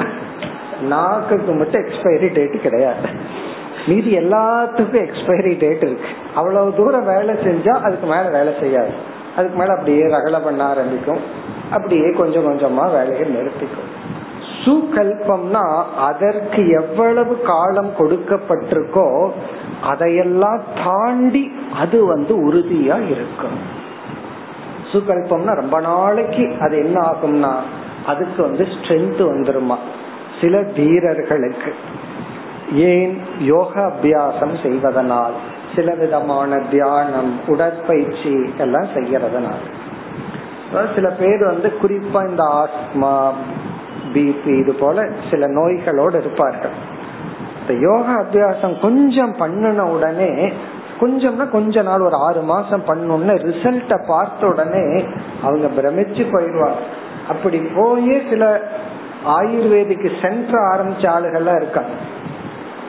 நாக்குக்கு 0.82 1.52
மட்டும் 1.52 1.86
எக்ஸ்பைரி 1.86 2.34
டேட் 2.34 2.62
கிடையாது. 2.62 3.08
மீதி 3.88 4.18
எல்லாத்துக்கும் 4.18 5.08
எக்ஸ்பைரி 5.08 5.60
டேட் 5.60 5.82
இருக்கு. 5.82 6.08
அவ்வளவு 6.36 6.76
தூரம் 6.76 7.06
வேலை 7.06 7.36
செஞ்சா 7.36 7.82
அதுக்கு 7.82 8.08
மேல 8.08 8.30
வேலை 8.30 8.54
செய்யாது. 8.60 8.92
அதுக்கு 9.38 9.58
மேல 9.58 9.74
அப்படியே 9.74 10.04
ரகலை 10.04 10.44
பண்ண 10.44 10.64
ஆரம்பிக்கும். 10.64 11.20
அப்படியே 11.72 12.12
கொஞ்சம் 12.12 12.46
கொஞ்சமா 12.50 12.92
வேலையை 12.92 13.30
நிறுத்திக்கும். 13.30 14.02
சுகல்பம்னா 14.66 15.84
அதற்கு 15.98 16.70
எவ்வளவு 16.70 17.42
காலம் 17.42 17.92
கொடுக்கப்பட்டிருக்கோ 18.00 19.32
அதையெல்லாம் 19.84 20.62
தாண்டி 20.84 21.52
அது 21.80 22.06
வந்து 22.06 22.52
உறுதியா 22.52 23.10
இருக்கும். 23.10 23.58
சுகல்பம்னா 24.92 25.54
ரொம்ப 25.56 25.80
நாளைக்கு 25.80 26.56
அது 26.60 26.78
என்ன 26.78 27.00
ஆகும்னா 27.00 27.54
அதுக்கு 28.06 28.42
வந்து 28.42 28.64
ஸ்ட்ரென்த் 28.64 29.22
வந்துருமா? 29.22 29.76
சில 30.42 30.62
தீரர்களுக்கு. 30.62 31.74
ஏன்? 32.74 33.22
யோக 33.40 33.82
அபியாசம் 33.82 34.62
செய்வதனால் 34.62 35.32
சில 35.76 35.94
விதமான 35.94 36.60
தியானம் 36.60 37.40
உடற்பயிற்சி 37.48 38.54
எல்லாம் 38.58 38.88
செய்யறதுனால. 38.96 39.62
சில 40.96 41.10
பேர் 41.10 41.46
வந்து 41.46 41.74
குறிப்பா 41.82 42.30
இந்த 42.30 42.44
ஆஸ்மா 42.44 43.32
பிபி 44.14 44.60
இது 44.60 44.74
போல 44.74 45.08
சில 45.32 45.48
நோய்களோடு 45.48 46.20
இருப்பார்கள். 46.20 47.02
இந்த 47.62 47.82
யோகா 47.82 48.22
அபியாசம் 48.22 48.80
கொஞ்சம் 48.80 49.36
பண்ணின 49.38 49.84
உடனே 49.84 50.52
கொஞ்சம்னா 51.00 51.50
கொஞ்ச 51.50 51.82
நாள் 51.82 52.00
ஒரு 52.00 52.16
ஆறு 52.16 52.42
மாசம் 52.42 52.84
பண்ணோம்னா 52.88 53.32
ரிசல்ட்ட 53.32 54.08
பார்த்த 54.08 54.48
உடனே 54.48 55.06
அவங்க 55.44 55.68
பிரமிச்சு 55.68 56.26
போயிடுவாங்க. 56.32 56.82
அப்படி 57.28 57.60
போயே 57.76 58.22
சில 58.30 58.62
ஆயுர்வேதிக்கு 59.26 60.22
சென்டர் 60.22 60.62
ஆரம்பிச்ச 60.74 61.02
ஆளுகள்லாம் 61.02 61.56
இருக்காங்க. 61.56 61.90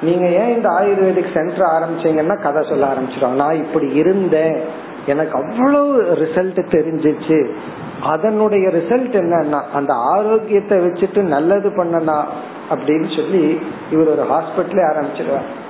நீங்க 0.03 0.27
ஏன் 0.27 0.55
இந்த 0.57 0.69
ஆயுர்வேதிக் 0.69 1.35
சென்டர் 1.35 1.69
ஆரம்பிச்சீங்கன்னா 1.73 2.43
கதை 2.43 2.67
சொல்ல 2.69 2.87
ஆரம்பிச்சிருவாங்க. 2.87 3.35
நான் 3.35 3.55
இப்படி 3.55 3.89
இருந்தேன். 3.93 4.61
எனக்கு 5.07 5.43
அவ்வளவு 5.43 6.03
ரிசல்ட் 6.03 6.59
தெரிஞ்சிச்சு. 6.71 7.55
அதனுடைய 8.03 8.69
ரிசல்ட் 8.69 9.13
என்னன்னா 9.13 9.63
அந்த 9.75 9.93
ஆரோக்கியத்தை 9.95 10.79
வச்சுட்டு 10.79 11.21
நல்லது 11.21 11.69
பண்ணனா 11.69 12.25
அப்படின்னு 12.71 13.17
சொல்லி 13.17 13.59
இவர் 13.91 14.09
ஒரு 14.09 14.27
ஹாஸ்பிட்டலே 14.31 14.83
ஆரம்பிச்சிருவார். 14.93 15.63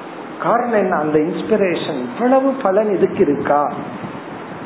காரணம் 0.43 0.79
என்ன? 0.79 0.97
அந்த 0.97 1.19
இன்ஸ்பிரேஷன் 1.19 2.05
இவ்வளவு 2.13 2.53
பலன் 2.63 2.97
இதுக்கு 2.97 3.19
இருக்கா? 3.19 3.73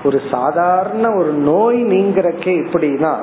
ஒரு 0.04 0.20
சாதாரண 0.30 1.10
ஒரு 1.10 1.32
நோய் 1.32 1.84
நீங்கிறக்கே 1.84 2.64
இப்படின்னா 2.64 3.16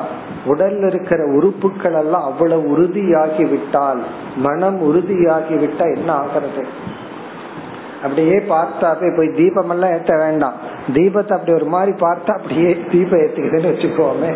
உடல்ல 0.48 0.86
இருக்கிற 0.86 1.26
உறுப்புகள் 1.26 1.94
எல்லாம் 1.94 2.24
அவ்வளவு 2.24 2.78
உறுதியாகி 2.78 3.50
விட்டால் 3.50 4.04
மனம் 4.36 4.82
உறுதியாகி 4.82 5.54
விட்டா 5.54 5.96
என்ன 5.96 6.14
ஆகிறது? 6.14 6.66
அப்படியே 8.06 8.38
பார்த்தாப்பே 8.38 9.10
போய் 9.18 9.36
தீபம் 9.36 9.70
எல்லாம் 9.70 9.90
ஏத்த 9.90 10.18
வேண்டாம். 10.18 10.54
தீபத்தை 10.94 11.34
அப்படி 11.34 11.54
ஒரு 11.54 11.66
மாதிரி 11.66 11.92
பார்த்தா 11.92 12.32
அப்படியே 12.32 12.78
தீபம் 12.92 13.20
ஏத்துக்கிட்டேன்னு 13.20 13.74
வச்சுக்கோமே. 13.74 14.34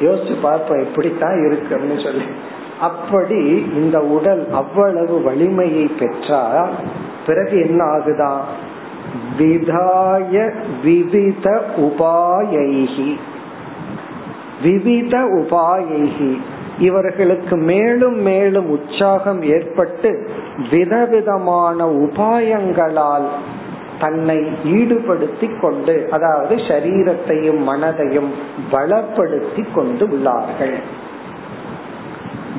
யோசிச்சு 0.00 0.34
பார்ப்போம் 0.42 0.82
இப்படித்தான் 0.82 1.46
இருக்கு 1.46 1.76
அப்படின்னு 1.76 2.04
சொல்லி. 2.04 2.24
அப்படி 2.80 3.40
இந்த 3.74 3.98
உடல் 4.00 4.48
அவ்வளவு 4.52 5.22
வலிமையை 5.22 5.84
பெற்றால் 5.84 6.68
பிறகு 7.26 7.60
என்ன 7.60 7.84
ஆகுதான் 7.84 8.40
விதாய 9.38 10.34
விவித 10.84 11.46
உபாயைகி 11.76 13.10
விவித 14.62 15.14
உபாயைகி 15.38 16.32
இவர்களுக்கு 16.78 17.56
மேலும் 17.56 18.18
மேலும் 18.20 18.68
உற்சாகம் 18.70 19.42
ஏற்பட்டு 19.42 20.30
விதவிதமான 20.70 21.86
உபாயங்களால் 21.86 23.28
தன்னை 24.00 24.38
ஈடுபடுத்தி 24.64 25.60
கொண்டு 25.60 26.08
அதாவது 26.10 26.56
சரீரத்தையும் 26.56 27.60
மனதையும் 27.66 28.30
பலப்படுத்தி 28.72 29.64
கொண்டு 29.74 30.06
உள்ளார்கள். 30.06 30.74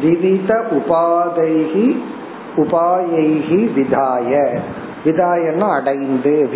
விவித 0.02 0.66
உபாதைகி 0.72 1.98
உபாயைகி 2.58 3.62
விதாய. 3.76 4.60
விதாயன்னா 5.08 5.70
அடைந்து 5.80 6.50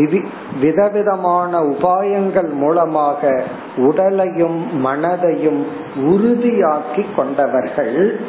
விதவிதமான 0.61 1.59
உபாயங்கள் 1.63 2.51
மூலமாக 2.53 3.43
உடலையும் 3.77 4.85
மனதையும் 4.85 5.61
உறுதியாக்கி 5.97 7.05
கொண்டவர்கள். 7.15 8.19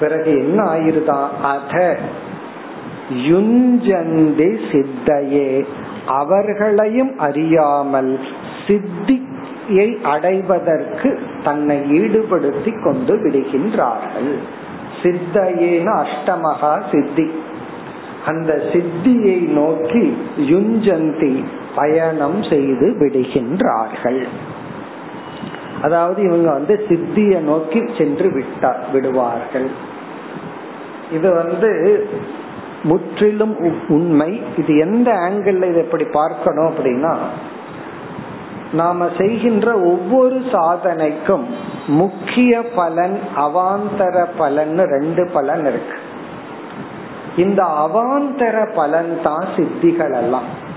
பிறகு 0.00 0.30
என்ன 0.38 0.64
ஆயிருதான் 0.64 1.28
அத 1.42 1.96
யுஞ்சந்தி 3.28 4.50
சித்தையே. 4.70 5.66
அவர்களையும் 6.06 7.18
அறியாமல் 7.18 8.18
சித்தியை 8.66 10.02
அடைவதற்கு 10.02 11.20
தன்னை 11.44 11.78
ஈடுபடுத்தி 11.78 12.84
கொண்டு 12.84 13.14
விடுகின்றார்கள். 13.16 14.32
சித்தையேன 15.02 16.04
அஷ்டமகா 16.04 16.82
சித்தி. 16.90 17.26
அந்த 18.26 18.52
சித்தியை 18.72 19.38
நோக்கி 19.60 20.04
யுஞ்சந்தி 20.50 21.44
பயணம் 21.74 22.42
செய்து 22.42 22.88
விடுகின்றார்கள். 23.00 24.22
அதாவது 25.82 26.22
இவங்க 26.22 26.50
வந்து 26.50 26.84
சித்திய 26.88 27.38
நோக்கி 27.40 27.80
சென்று 27.98 28.28
விட்டார் 28.32 28.84
விடுவார்கள். 28.92 29.70
இது 31.12 31.28
வந்து 31.34 31.70
முற்றிலும் 32.82 33.56
உண்மை. 33.88 34.42
இது 34.56 34.76
எந்த 34.76 35.08
ஆங்கிள் 35.12 35.56
இதை 35.56 35.80
எப்படி 35.86 36.04
பார்க்கணும் 36.04 36.70
அப்படின்னா 36.70 37.14
நாம 38.72 39.08
செய்கின்ற 39.18 39.68
ஒவ்வொரு 39.78 40.42
சாதனைக்கும் 40.52 41.46
முக்கிய 41.86 42.62
பலன் 42.74 43.18
அவாந்தர 43.36 44.26
பலன் 44.36 44.78
ரெண்டு 44.78 45.30
பலன் 45.32 45.66
இருக்கு. 45.66 45.98
இந்த 47.36 47.62
அவாந்தர 47.62 48.74
பலன் 48.74 49.20
தான் 49.22 49.44
சித்திகள் 49.56 50.16
எல்லாம் 50.16 50.70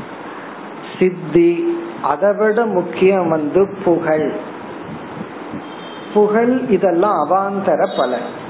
சித்தி 0.99 1.77
அதை 2.03 2.33
விட 2.33 2.65
முக்கியம் 2.65 3.27
வந்து 3.27 3.75
புகழ். 3.83 4.31
புகழ் 6.13 6.59
இதெல்லாம் 6.69 7.17
அவாந்தர 7.25 7.97
பலன். 7.97 8.43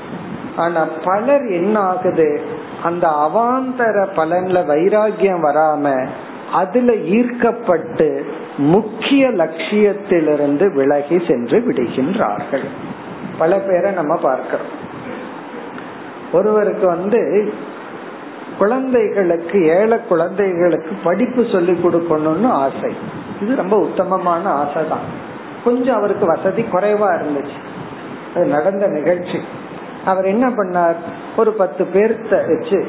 ஆனா 0.55 0.87
பலர் 1.03 1.45
என்ன 1.47 1.79
ஆகுது 1.79 2.41
அந்த 2.83 3.07
அவாந்தர 3.07 4.07
பலன்ல 4.15 4.57
வைராகியம் 4.71 5.43
வராம 5.43 6.07
அதுல 6.53 6.93
ஈர்க்கப்பட்டு 6.93 8.33
முக்கிய 8.57 9.29
லட்சியத்திலிருந்து 9.29 10.73
விலகி 10.73 11.21
சென்று 11.27 11.59
விடுகின்றார்கள். 11.59 12.65
பல 13.37 13.59
பேரை 13.59 13.91
நம்ம 13.91 14.15
பார்க்கிறோம். 14.15 14.83
ஒருவருக்கு 16.31 16.87
வந்து 16.87 17.53
குழந்தைகளுக்கு 18.57 19.65
ஏழை 19.65 19.97
குழந்தைகளுக்கு 20.09 20.89
படிப்பு 21.03 21.45
சொல்லி 21.51 21.71
கொடுக்கணும்னு 21.71 22.47
ஆசை. 22.47 22.95
இது 23.41 23.55
ரொம்ப 23.55 23.77
உத்தமமான 23.77 24.49
ஆசை 24.49 24.87
தான். 24.87 25.33
கொஞ்சம் 25.63 25.95
அவருக்கு 25.95 26.25
வசதி 26.25 26.61
குறைவா 26.61 27.07
இருந்துச்சு. 27.07 27.57
அது 28.35 28.45
நடந்த 28.45 28.87
நிகழ்ச்சி. 28.87 29.39
அவர் 30.05 30.25
என்ன 30.25 30.49
பண்ணார்? 30.49 30.95
ஒரு 31.37 31.51
பத்து 31.51 31.83
பேர்த்த 31.83 32.29
வச்சு 32.29 32.87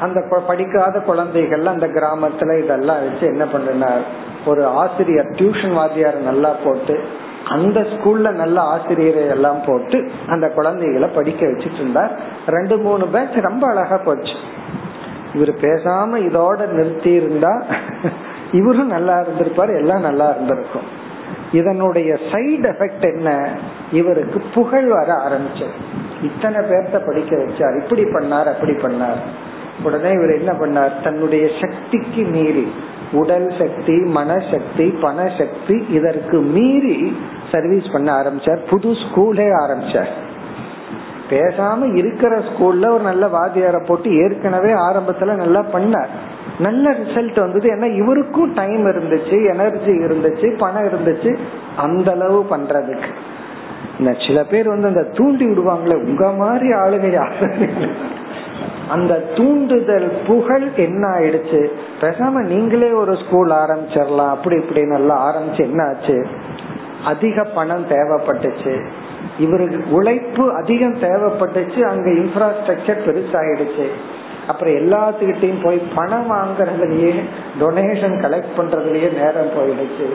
அந்த 0.00 0.40
படிக்காத 0.46 1.00
குழந்தைகள் 1.00 1.66
அந்த 1.66 1.86
கிராமத்துல 1.86 2.64
இதெல்லாம் 2.64 3.10
வச்சு 3.10 3.26
என்ன 3.26 3.44
பண்ணினார்? 3.44 4.02
ஒரு 4.46 4.66
ஆசிரியர் 4.66 5.26
டியூஷன் 5.26 5.72
வாத்தியார் 5.72 6.16
நல்லா 6.16 6.56
போட்டு 6.64 7.04
அந்த 7.48 7.80
ஸ்கூல்ல 7.80 8.32
நல்ல 8.32 8.60
ஆசிரியரை 8.60 9.26
எல்லாம் 9.26 9.60
போட்டு 9.66 10.10
அந்த 10.28 10.48
குழந்தைகளை 10.48 11.08
படிக்க 11.08 11.46
வச்சுட்டு 11.46 11.74
இருந்தார். 11.74 12.18
ரெண்டு 12.46 12.78
மூணு 12.78 13.06
பேட்ச் 13.06 13.34
ரொம்ப 13.34 13.66
அழகா 13.66 13.96
போச்சு. 13.96 14.43
இவர் 15.34 15.54
பேசாம 15.54 16.18
இதோட 16.28 16.68
நிறுத்தி 16.68 17.12
இருந்தா 17.12 17.62
இவரும் 18.52 18.86
நல்லா 18.86 19.20
இருந்திருப்பாரு 19.20 19.74
எல்லாம் 19.74 20.00
நல்லா 20.00 20.30
இருந்திருக்கும். 20.30 21.02
இதனுடைய 21.52 22.18
சைடு 22.32 22.66
எஃபெக்ட் 22.72 23.14
என்ன? 23.14 23.48
இவருக்கு 23.92 24.42
புகழ் 24.54 24.86
வர 24.86 25.12
ஆரம்பிச்சது. 25.28 25.76
இத்தனை 26.22 26.60
பேர்த்த 26.60 27.06
படிக்க 27.06 27.36
வச்சார். 27.36 27.82
இப்படி 27.82 28.04
பண்ணார் 28.04 28.44
அப்படி 28.44 28.72
பண்ணார். 28.72 29.20
உடனே 29.82 30.10
இவர் 30.10 30.38
என்ன 30.38 30.52
பண்ணார்? 30.52 31.02
தன்னுடைய 31.02 31.48
சக்திக்கு 31.60 32.22
மீறி 32.22 32.72
உடல் 33.12 33.54
சக்தி 33.58 33.92
மனசக்தி 33.92 34.86
பணசக்தி 35.02 35.90
இதற்கு 35.90 36.40
மீறி 36.40 37.16
சர்வீஸ் 37.52 37.92
பண்ண 37.92 38.22
ஆரம்பிச்சார். 38.22 38.58
புது 38.70 38.90
ஸ்கூலே 38.90 39.48
ஆரம்பிச்சார். 39.66 40.08
பேசாம 41.30 41.94
இருக்கிற 41.94 42.38
ஸ்கூல்ல 42.38 42.88
ஒரு 42.90 43.00
நல்ல 43.02 43.26
வாத்தியார 43.26 43.86
போட்டு 43.86 44.16
ஏற்கனவே 44.16 44.72
ஆரம்பத்துல 44.72 45.34
நல்லா 45.34 45.64
பண்ணார். 45.72 46.08
நல்ல 46.58 46.90
ரிசல்ட் 46.90 47.40
வந்தது. 47.40 47.70
ஏன்னா 47.70 47.94
இவருக்கும் 47.94 48.52
டைம் 48.54 48.86
இருந்துச்சு 48.86 49.48
எனர்ஜி 49.48 49.90
இருந்துச்சு 49.90 50.58
பணம் 50.58 50.82
இருந்துச்சு. 50.82 51.36
அந்த 51.76 52.12
அளவு 52.12 52.46
பண்றதுக்கு. 52.50 53.08
இந்த 53.98 54.16
சில 54.26 54.44
பேர் 54.44 54.68
வந்து 54.68 54.86
அந்த 54.86 55.02
தூண்டி 55.02 55.46
விடுவாங்களே 55.46 55.94
உங்க 55.94 56.32
மாதிரி 56.32 56.72
ஆளுங்க 56.72 57.30
அந்த 58.88 59.14
தூண்டுதல் 59.14 60.12
புகழ் 60.26 60.68
என்ன 60.76 61.08
ஆயிடுச்சு? 61.08 61.68
பேசாம 62.00 62.30
நீங்களே 62.30 62.92
ஒரு 62.92 63.16
ஸ்கூல் 63.16 63.50
ஆரம்பிச்சிடலாம். 63.50 64.28
அப்படி 64.28 64.56
இப்படி 64.56 64.82
நல்லா 64.86 65.16
ஆரம்பிச்சு 65.28 65.60
என்ன 65.60 65.82
ஆச்சு? 65.82 66.26
அதிக 67.04 67.44
பணம் 67.44 67.88
தேவைப்பட்டுச்சு. 67.88 68.84
இவருக்கு 69.38 69.84
உழைப்பு 69.90 70.54
அதிகம் 70.54 71.00
தேவைப்பட்டுச்சு 71.00 71.80
அங்க 71.80 72.10
இன்ஃப்ராஸ்ட்ரக்சர் 72.10 73.04
பெருசாயிடுச்சு. 73.06 73.86
அப்புறம் 74.46 74.74
எல்லாத்துக்கிட்டையும் 74.74 75.62
போய் 75.62 75.82
பணம் 75.94 76.30
வாங்குறதுலயே 76.30 77.14
டொனேஷன் 77.60 78.16
கலெக்ட் 78.20 78.56
பண்றதுலயே 78.56 79.12
நேரம் 79.12 79.54
போயிடுச்சு. 79.56 80.06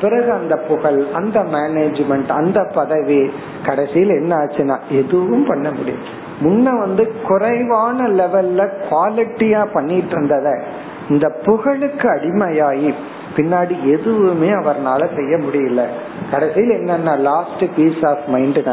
பிறகு 0.00 0.32
அந்த 0.32 0.56
புகழ் 0.56 1.04
அந்த 1.12 1.40
மேனேஜ்மெண்ட் 1.42 2.28
அந்த 2.28 2.70
பதவி 2.74 3.30
கடைசியில் 3.66 4.08
என்ன 4.08 4.36
ஆச்சுன்னா 4.36 4.78
எதுவும் 4.90 5.44
பண்ண 5.44 5.70
முடியும் 5.70 6.20
முன்ன 6.42 6.78
வந்து 6.78 7.12
குறைவான 7.22 8.08
லெவல்ல 8.08 8.68
குவாலிட்டியா 8.90 9.66
பண்ணிட்டு 9.72 10.20
இருந்தத 10.20 10.60
இந்த 11.08 11.28
புகழுக்கு 11.44 12.10
அடிமையாகி 12.10 12.94
பின்னாடி 13.36 13.82
எதுவுமே 13.82 14.48
அவர்னால 14.48 15.16
செய்ய 15.16 15.36
முடியல. 15.36 15.86
கடைசியில் 16.30 16.70
என்னன்னா 16.70 17.18
லாஸ்ட் 17.18 17.64
பீஸ் 17.76 18.04
ஆஃப் 18.04 18.24
மைண்ட் 18.26 18.68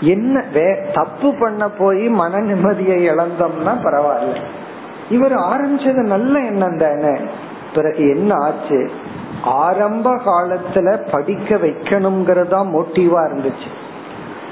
என்ன 0.00 0.44
வே 0.52 0.80
தப்பு 0.92 1.34
பண்ண 1.34 1.68
போய் 1.68 2.08
மன 2.08 2.38
நிம்மதியை 2.38 3.08
இழந்தோம்னா 3.10 3.66
பரவாயில்ல. 3.66 4.36
இவர் 5.10 5.32
ஆரம்பிச்சது 5.32 6.02
நல்ல 6.02 6.38
எண்ணம் 6.38 6.78
தானே. 6.78 7.18
பிறகு 7.74 8.08
என்ன 8.08 8.34
ஆச்சு? 8.34 8.90
ஆரம்ப 9.42 10.16
காலத்துல 10.16 11.10
படிக்க 11.10 11.56
வைக்கணுங்கிறதா 11.56 12.66
மோட்டிவா 12.76 13.20
இருந்துச்சு. 13.30 13.68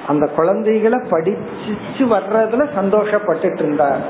அந்த 0.07 0.27
குழந்தைகளை 0.27 0.99
படிச்சு 1.11 2.05
வர்றதுல 2.05 2.69
சந்தோஷப்பட்டுட்டு 2.81 3.59
இருந்தார். 3.59 4.01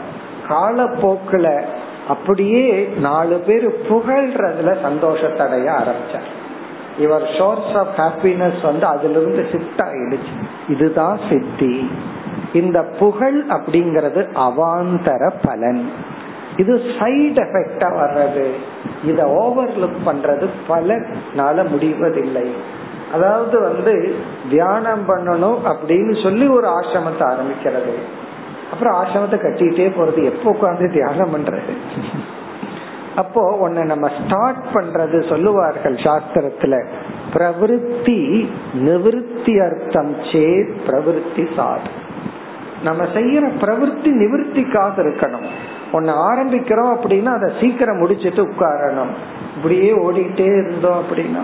காலப்போக்குல 0.49 1.63
அப்படியே 2.09 2.93
நாலு 3.01 3.37
பேர் 3.37 3.93
புகழ்றதுல 3.93 4.77
சந்தோஷத்தடைய 4.85 5.73
ஆரம்பிச்சார். 5.81 6.29
இவர் 6.99 7.31
சோர்ஸ் 7.39 7.75
ஆஃப் 7.75 7.97
ஹாப்பினஸ் 7.97 8.63
வந்து 8.63 8.87
அதுல 8.87 9.21
இருந்து 9.21 9.49
ஷிஃப்ட் 9.53 9.81
ஆயிடுச்சு. 9.81 10.47
இதுதான் 10.69 11.21
சித்தி. 11.31 11.91
இந்த 12.53 12.83
புகழ் 12.99 13.45
அப்படிங்கறது 13.49 14.27
அவாந்தர 14.35 15.33
பலன். 15.43 15.93
இது 16.57 16.75
சைடு 16.75 17.45
எஃபெக்டா 17.45 17.89
வர்றது. 17.97 18.51
இத 19.05 19.25
ஓவர்லுக் 19.25 19.97
பண்றது 20.07 20.47
பலனால 20.69 21.69
முடிவதில்லை. 21.69 22.53
அதாவது 23.13 23.61
வந்து 23.61 24.15
தியானம் 24.51 25.09
பண்ணணும் 25.09 25.59
அப்படின்னு 25.65 26.23
சொல்லி 26.23 26.47
ஒரு 26.47 26.67
ஆசிரமத்தை 26.67 27.21
ஆரம்பிக்கிறது. 27.21 27.93
அப்புறம் 28.71 28.97
ஆசிரமத்தை 29.03 29.39
கட்டிட்டே 29.39 29.87
போறது. 29.99 30.25
எப்போ 30.25 30.49
உட்காந்து 30.53 30.93
தியானம் 30.93 31.35
பண்றது? 31.35 31.73
அப்போ 33.17 33.43
உன்னை 33.57 33.83
நம்ம 33.83 34.11
ஸ்டார்ட் 34.19 34.65
பண்றது 34.75 35.29
சொல்லுவார்கள் 35.29 35.95
சாஸ்திரத்துல. 35.95 36.85
பிரவருத்தி 37.35 38.21
நிவிருத்தி 38.75 39.55
அர்த்தம் 39.65 40.13
சே 40.33 40.45
பிரவருத்தி 40.87 41.45
சாது. 41.57 41.91
நம்ம 42.83 43.05
செய்யற 43.05 43.45
பிரவருத்தி 43.61 44.11
நிவர்த்திக்காக 44.23 45.03
இருக்கணும். 45.05 45.49
ஒன்னு 45.93 46.13
ஆரம்பிக்கிறோம் 46.13 46.93
அப்படின்னா 46.95 47.25
அதை 47.25 47.53
சீக்கிரம் 47.61 47.97
முடிச்சிட்டு 47.97 48.43
உட்காரணும். 48.43 49.13
இப்படியே 49.57 49.91
ஓடிட்டே 49.93 50.49
இருந்தோம் 50.59 51.01
அப்படின்னா. 51.03 51.43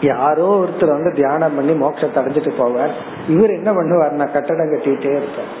யாரோ 0.00 0.48
ஒருத்தர் 0.62 0.96
வந்து 0.96 1.12
தியானம் 1.14 1.54
பண்ணி 1.54 1.72
மோட்சத்தை 1.72 2.18
அடைஞ்சிட்டு 2.20 2.52
போவார். 2.58 2.94
இவர் 3.28 3.50
என்ன 3.50 3.72
பண்ணுவார் 3.72 4.10
நான் 4.10 4.32
கட்டடம் 4.32 4.72
கட்டிட்டே 4.72 5.12
இருப்பார். 5.16 5.52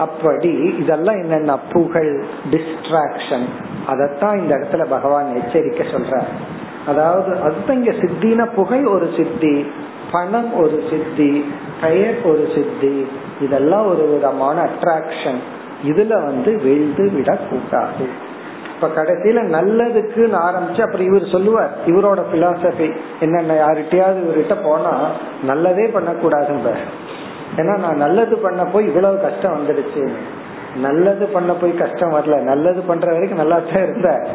அப்படி 0.00 0.52
இதெல்லாம் 0.78 1.18
என்னென்ன 1.22 1.58
புகழ் 1.72 2.12
டிஸ்ட்ராக்ஷன் 2.50 3.46
அதத்தான் 3.88 4.38
இந்த 4.38 4.52
இடத்துல 4.56 4.86
பகவான் 4.88 5.36
எச்சரிக்கை 5.36 5.86
சொல்றார். 5.86 6.30
அதாவது 6.86 7.30
அதுதான் 7.40 7.78
இங்க 7.78 7.94
சித்தின 8.02 8.46
புகழ் 8.54 8.84
ஒரு 8.84 9.08
சித்தி 9.16 9.54
பணம் 10.12 10.52
ஒரு 10.62 10.78
சித்தி 10.90 11.30
பெயர் 11.82 12.16
ஒரு 12.24 12.44
சித்தி 12.54 12.94
இதெல்லாம் 13.40 13.86
ஒரு 13.86 14.04
விதமான 14.06 14.56
அட்ராக்ஷன் 14.68 15.40
இதுல 15.86 16.14
வந்து 16.24 16.50
வீழ்ந்து 16.64 17.04
விடக்கூடாது. 17.12 18.06
இப்ப 18.74 19.02
கடைசியில 19.02 19.40
நல்லதுக்குன்னு 19.54 20.36
ஆரம்பிச்சு 20.46 20.82
அப்புறம் 20.84 21.08
இவர் 21.08 21.32
சொல்லுவார் 21.32 21.72
இவரோட 21.86 22.20
பிலாசபி 22.32 22.88
என்னென்ன 23.20 23.56
யார்கிட்டயாவது 23.62 24.20
இவர்கிட்ட 24.24 24.56
போனா 24.62 24.94
நல்லதே 25.44 25.86
பண்ணக்கூடாதுன்ற 25.94 26.72
ஏன்னா 27.56 27.78
நான் 27.78 27.96
நல்லது 27.96 28.36
பண்ண 28.36 28.64
போய் 28.64 28.86
இவ்வளவு 28.86 29.20
கஷ்டம் 29.20 29.58
வந்துடுச்சு. 29.58 30.10
நல்லது 30.76 31.26
பண்ண 31.26 31.52
போய் 31.52 31.74
கஷ்டம் 31.74 32.14
வரல. 32.14 32.40
நல்லது 32.40 32.80
பண்ற 32.80 33.12
வரைக்கும் 33.12 33.38
நல்லா 33.38 33.56
தான் 33.56 33.82
இருந்த. 33.82 34.26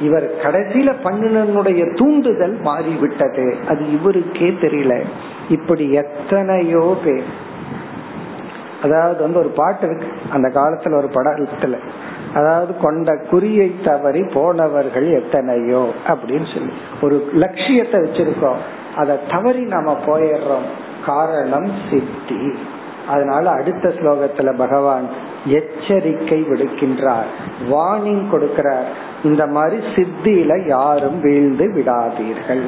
இவர் 0.00 0.34
கடைசியில 0.42 0.92
பண்ணினுடைய 1.04 1.96
தூண்டுதல் 1.96 2.60
மாறிவிட்டது. 2.60 3.56
அது 3.68 3.92
இவருக்கே 3.92 4.50
தெரியல. 4.50 5.04
இப்படி 5.48 5.92
எத்தனையோ 5.92 6.96
பேர். 7.04 7.52
அதாவது 8.82 9.22
வந்து 9.22 9.38
ஒரு 9.38 9.48
பாட்டு 9.48 9.86
இருக்கு. 9.86 10.06
அந்த 10.30 10.48
காலத்துல 10.48 10.94
ஒரு 10.94 11.08
படத்துல 11.14 11.78
அதாவது 12.34 12.76
கொண்ட 12.76 13.14
குறியை 13.30 13.84
தவறி 13.84 14.22
போனவர்கள் 14.22 15.10
எத்தனையோ 15.10 15.90
அப்படின்னு 16.06 16.54
சொல்லி. 16.54 16.72
ஒரு 17.02 17.28
லட்சியத்தை 17.32 18.00
வச்சிருக்கோம். 18.00 18.60
அதை 18.96 19.16
தவறி 19.30 19.60
நாம 19.60 19.98
போயிடுறோம். 20.06 20.66
காரணம் 21.06 21.72
சித்தி. 21.90 22.58
அதனால 23.08 23.50
அடுத்த 23.50 23.88
ஸ்லோகத்துல 23.88 24.56
பகவான் 24.56 25.08
எச்சரிக்கை 25.46 26.42
விடுக்கின்றார். 26.42 27.26
வார்னிங் 27.70 28.26
கொடுக்கிறார். 28.32 28.86
இந்த 29.24 29.46
மாதிரி 29.46 29.86
சித்தியில 29.86 30.66
யாரும் 30.66 31.20
வீழ்ந்து 31.20 31.72
விடாதீர்கள். 31.76 32.62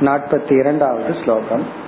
நாற்பத்தி 0.00 0.58
இரண்டாவது 0.58 1.14
ஸ்லோகம். 1.24 1.82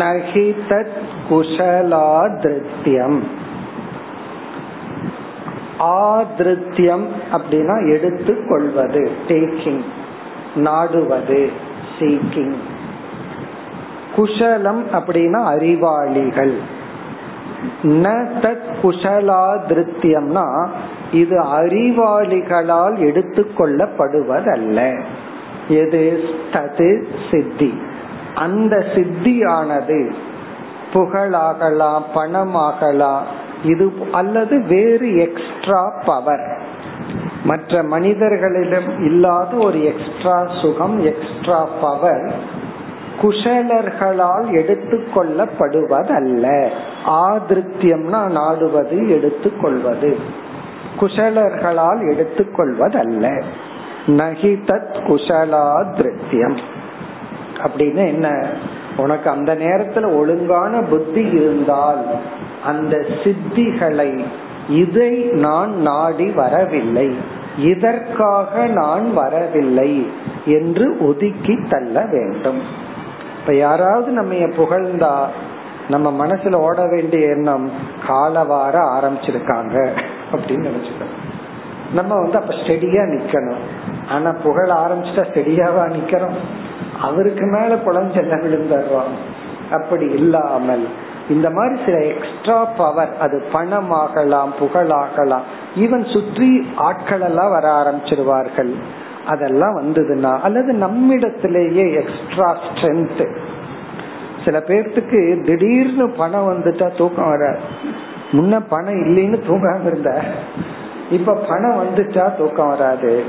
நகி 0.00 0.48
தத் 0.70 0.96
குஷலாதிருத்தியம். 1.29 3.19
ஆதிருத்தியம் 5.79 7.05
அப்படின்னா 7.31 7.91
எடுத்துக்கொள்வது 7.91 9.11
டேக்கிங் 9.27 9.81
நாடுவது 10.55 11.51
சீக்கிங் 11.99 12.53
குஷலம் 14.17 14.83
அப்படின்னா 14.91 15.45
அறிவாளிகள். 15.45 16.57
ந 17.83 18.27
தத் 18.41 18.75
குஷலாதிருத்தியம்னா 18.83 20.67
இது 21.11 21.43
அறிவாளிகளால் 21.43 22.95
எடுத்துக்கொள்ளப்படுவதல்ல. 22.95 25.03
எது? 25.67 26.23
தது 26.53 27.07
சித்தி. 27.31 27.73
அந்த 28.35 28.85
சித்தியானது 28.95 30.13
புகழாகலாம் 30.95 32.03
பணமாகலாம். 32.15 33.21
இது 33.63 33.93
அல்லது 34.11 34.61
வேறு 34.61 35.15
எக்ஸ்ட்ரா 35.15 35.93
பவர் 36.05 36.57
மற்ற 37.43 37.83
மனிதர்களிடம் 37.83 39.05
இல்லாத 39.05 39.57
ஒரு 39.57 39.85
எக்ஸ்ட்ரா 39.85 40.47
சுகம் 40.61 41.05
எக்ஸ்ட்ரா 41.05 41.67
பவர் 41.81 42.33
குஷலர்களால் 43.21 44.51
எடுத்துக்கொள்ளப்படுவதல்ல 44.51 46.69
ஆதிருத்தியம்னா 47.07 48.27
நாடுவது 48.27 49.09
எடுத்துக்கொள்வது 49.09 50.17
குஷலர்களால் 50.99 52.13
எடுத்துக்கொள்வதல்ல 52.13 53.43
நகி 54.07 54.59
தத் 54.65 55.07
குஷலாதிருத்தியம். 55.07 56.57
அப்படின்னு 57.63 57.95
என்ன? 57.95 58.49
உனக்கு 58.97 59.29
அந்த 59.29 59.55
நேரத்துல 59.55 60.15
ஒழுங்கான 60.15 60.81
புத்தி 60.81 61.21
இருந்தால் 61.21 62.05
அந்த 62.65 63.05
சித்திகளை 63.23 64.25
இதை 64.69 65.13
நான் 65.21 65.73
நாடி 65.81 66.29
வரவில்லை 66.29 67.15
இதற்காக 67.57 68.65
நான் 68.65 69.13
வரவில்லை 69.13 70.07
என்று 70.45 70.97
ஒதுக்கி 71.07 71.55
தள்ள 71.69 72.05
வேண்டும். 72.11 72.61
இப்ப 73.39 73.53
யாராவது 73.53 74.11
நம்ம 74.11 74.33
புகழ்ந்தா 74.33 75.25
நம்ம 75.89 76.27
மனசுல 76.27 76.53
ஓட 76.53 76.87
வேண்டிய 76.87 77.27
எண்ணம் 77.27 77.71
காலவார 78.07 78.79
ஆரம்பிச்சிருக்காங்க 78.79 79.89
அப்படின்னு 80.31 80.67
நினைச்சுக்கணும். 80.69 81.15
நம்ம 81.93 82.15
வந்து 82.15 82.37
அப்ப 82.37 82.53
ஸ்டெடியா 82.53 83.03
நிக்கணும். 83.15 83.63
ஆனா 84.09 84.31
புகழ 84.43 84.73
ஆரம்பிச்சுட்டா 84.73 85.25
ஸ்டெடியாவா 85.29 85.85
நிக்கிறோம் 85.95 86.37
அவருக்கு 87.01 87.45
மேல 87.45 87.75
குழந்தை 87.75 88.23
விழுந்துடுறோம் 88.23 89.13
அப்படி 89.71 90.05
இல்லாமல் 90.05 90.87
இந்த 91.29 91.49
மாதிரி 91.49 91.85
சில 91.85 91.97
எக்ஸ்ட்ரா 92.03 92.65
பவர் 92.65 93.09
அது 93.19 93.43
பணமாகலாம் 93.53 94.51
புகழாகலாம் 94.59 95.45
ஈவன் 95.75 96.11
சுற்றி 96.13 96.67
ஆட்கள் 96.75 97.21
எல்லாம் 97.21 97.49
வர 97.49 97.67
ஆரம்பிச்சிருவார்கள். 97.81 98.73
அதெல்லாம் 99.27 99.77
வந்ததுன்னா 99.81 100.39
அல்லது 100.39 100.73
நம்மிடத்திலேயே 100.73 101.93
எக்ஸ்ட்ரா 101.93 102.57
ஸ்ட்ரென்த் 102.65 103.37
சில 104.45 104.59
பேர்த்துக்கு 104.59 105.43
திடீர்னு 105.43 106.09
பணம் 106.09 106.49
வந்துட்டா 106.49 106.97
தூக்கம் 106.97 107.29
வர 107.29 107.57
முன்ன 108.31 108.61
பணம் 108.69 108.93
இல்லைன்னு 108.93 109.39
தூங்காம 109.47 109.85
இருந்த 109.85 110.23
இப்ப 111.11 111.33
பணம் 111.33 111.83
வந்துச்சா 111.83 112.37
தூக்கம் 112.37 112.67
வராது. 112.67 113.23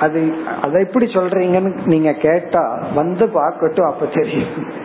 அது 0.00 0.34
அதை 0.62 0.82
எப்படி 0.82 1.06
சொல்றீங்கன்னு 1.06 1.86
நீங்க 1.86 2.12
கேட்டா 2.12 2.82
வந்து 2.94 3.26
பார்க்கட்டும் 3.26 3.90
அப்ப 3.92 4.06
தெரியும். 4.06 4.82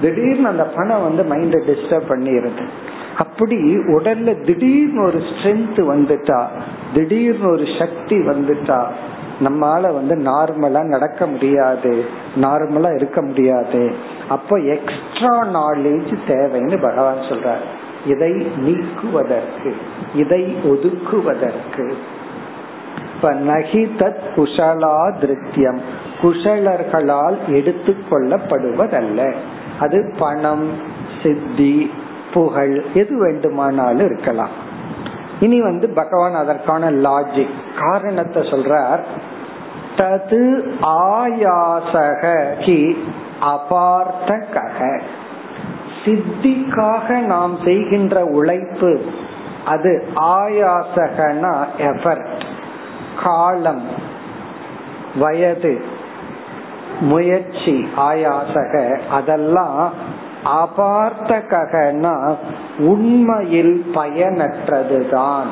திடீர்னு 0.00 0.48
அந்த 0.48 0.64
பணம் 0.64 1.02
வந்து 1.02 1.22
மைண்ட 1.22 1.62
டிஸ்டர்ப் 1.70 2.10
பண்ணிருது. 2.10 2.64
அப்படி 3.18 3.76
உடல்ல 3.76 4.44
திடீர்னு 4.44 5.02
ஒரு 5.02 5.18
ஸ்ட்ரென்த் 5.18 5.76
வந்துட்டா 5.76 6.44
திடீர்னு 6.94 7.50
ஒரு 7.50 7.64
சக்தி 7.78 8.16
வந்துட்டா 8.16 8.84
நம்மால 9.40 9.80
வந்து 9.80 10.14
நார்மலா 10.16 10.82
நடக்க 10.82 11.26
முடியாது 11.26 12.04
நார்மலா 12.36 12.94
இருக்க 12.94 13.22
முடியாது. 13.22 13.94
அப்போ 14.28 14.56
எக்ஸ்ட்ரா 14.56 15.44
நாலேஜ் 15.44 16.14
தேவைன்னு 16.28 16.82
பகவான் 16.82 17.16
சொல்றாரு. 17.16 17.64
இதை 18.06 18.32
நீக்குவதற்கு 18.56 19.76
இதை 20.14 20.56
ஒதுக்குவதற்கு. 20.64 21.94
இப்ப 23.14 23.32
நகி 23.32 23.90
தத் 23.98 24.22
குஷலா 24.36 25.12
திருத்தியம். 25.20 25.78
குஷலர்களால் 26.22 27.36
எடுத்துக்கொள்ளப்படுவதல்ல 27.48 29.34
அது 29.78 30.14
பணம் 30.18 30.70
சித்தி 31.22 31.92
புகழ் 32.34 32.82
எது 32.94 33.18
வேண்டுமானாலும் 33.18 34.06
இருக்கலாம். 34.06 34.72
இனி 35.40 35.62
வந்து 35.62 35.88
பகவான் 35.88 36.34
அதற்கான 36.34 36.90
லாஜிக் 36.90 37.54
காரணத்தை 37.78 38.42
சொல்றார். 38.42 39.00
தது 39.96 40.70
ஆயாசக 40.82 42.44
ஹி 42.60 42.96
அபார்த்தக 43.40 45.00
சித்திக்காக 46.04 47.18
நாம் 47.18 47.58
செய்கின்ற 47.64 48.24
உழைப்பு 48.24 49.04
அது 49.64 50.08
ஆயாசகனா 50.16 51.66
எஃபர்ட் 51.78 52.42
காலம் 53.22 53.82
வயது 55.18 55.84
முயற்சி 57.00 57.88
ஆயாசக 57.96 58.98
அதெல்லாம் 59.10 59.92
அபார்த்தகனா 60.44 62.36
உண்மையில் 62.78 63.90
பயனற்றதுதான். 63.94 65.46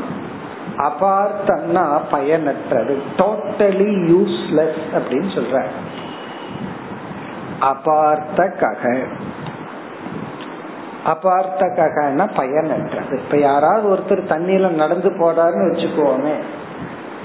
அபார்த்தம்னா 0.77 2.01
பயனற்றது. 2.13 2.97
டோட்டலி 3.17 3.91
யூஸ்லெஸ் 4.13 4.83
அப்படின்னு 4.93 5.29
சொல்ற 5.35 5.63
அபார்த்தக 7.61 8.97
அபார்த்தகன 11.07 12.29
பயனற்றது. 12.37 13.13
இப்ப 13.13 13.37
யாராவது 13.37 13.97
ஒருத்தர் 13.97 14.29
தண்ணியில 14.29 14.71
நடந்து 14.71 15.11
போறாருன்னு 15.11 15.73
வச்சுக்கோமே 15.73 16.35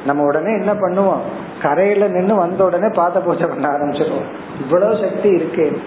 நம்ம 0.05 0.23
உடனே 0.23 0.53
என்ன 0.53 0.73
பண்ணுவோம்? 0.73 1.19
கரையில 1.61 2.07
நின்று 2.07 2.35
வந்த 2.35 2.63
உடனே 2.63 2.87
பாத 2.87 3.19
பூஜை 3.19 3.47
பண்ண 3.47 3.67
ஆரம்பிச்சிருவோம். 3.67 4.25
இவ்வளவு 4.61 4.97
சக்தி 4.97 5.29
இருக்கு. 5.29 5.81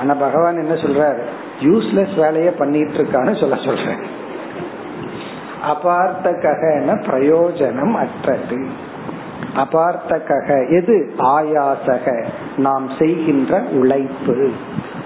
ஆனா 0.00 0.14
பகவான் 0.14 0.56
என்ன 0.56 0.74
சொல்றாரு? 0.74 1.20
யூஸ்லெஸ் 1.60 2.14
வேலைய 2.14 2.52
பண்ணிட்டு 2.52 2.92
இருக்கான்னு 2.92 3.40
சொல்ல 3.40 3.56
சொல்றேன். 3.56 4.24
அபார்த்தகன 5.64 7.02
பிரயோஜனம் 7.10 7.94
அற்றது. 7.94 8.66
அபார்த்தக 9.56 10.70
எது? 10.70 11.14
ஆயாசக. 11.18 12.24
நாம் 12.56 12.90
செய்கின்ற 12.98 13.62
உழைப்பு. 13.72 14.50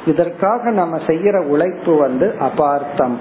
இதற்காக 0.07 0.70
நம்ம 0.70 0.96
செய்யற 0.96 1.44
உழைப்பு 1.44 1.96
வந்து 1.96 2.34
அபார்த்தம். 2.38 3.18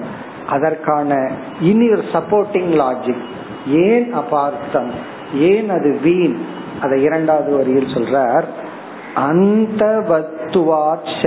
அதற்கான 0.48 1.32
இனி 1.62 1.90
ஒரு 1.90 2.02
சப்போர்ட்டிங் 2.02 2.54
லாஜிக் 2.54 3.24
ஏன் 3.68 4.14
அபார்த்தம்? 4.14 4.92
ஏன் 5.36 5.70
அது 5.70 6.00
வீண்? 6.04 6.38
அதை 6.82 7.02
இரண்டாவது 7.02 7.56
வரியில் 7.56 7.86
சொல்றார். 7.86 8.44
அந்த 9.14 9.86
வத்துவாட் 9.86 11.22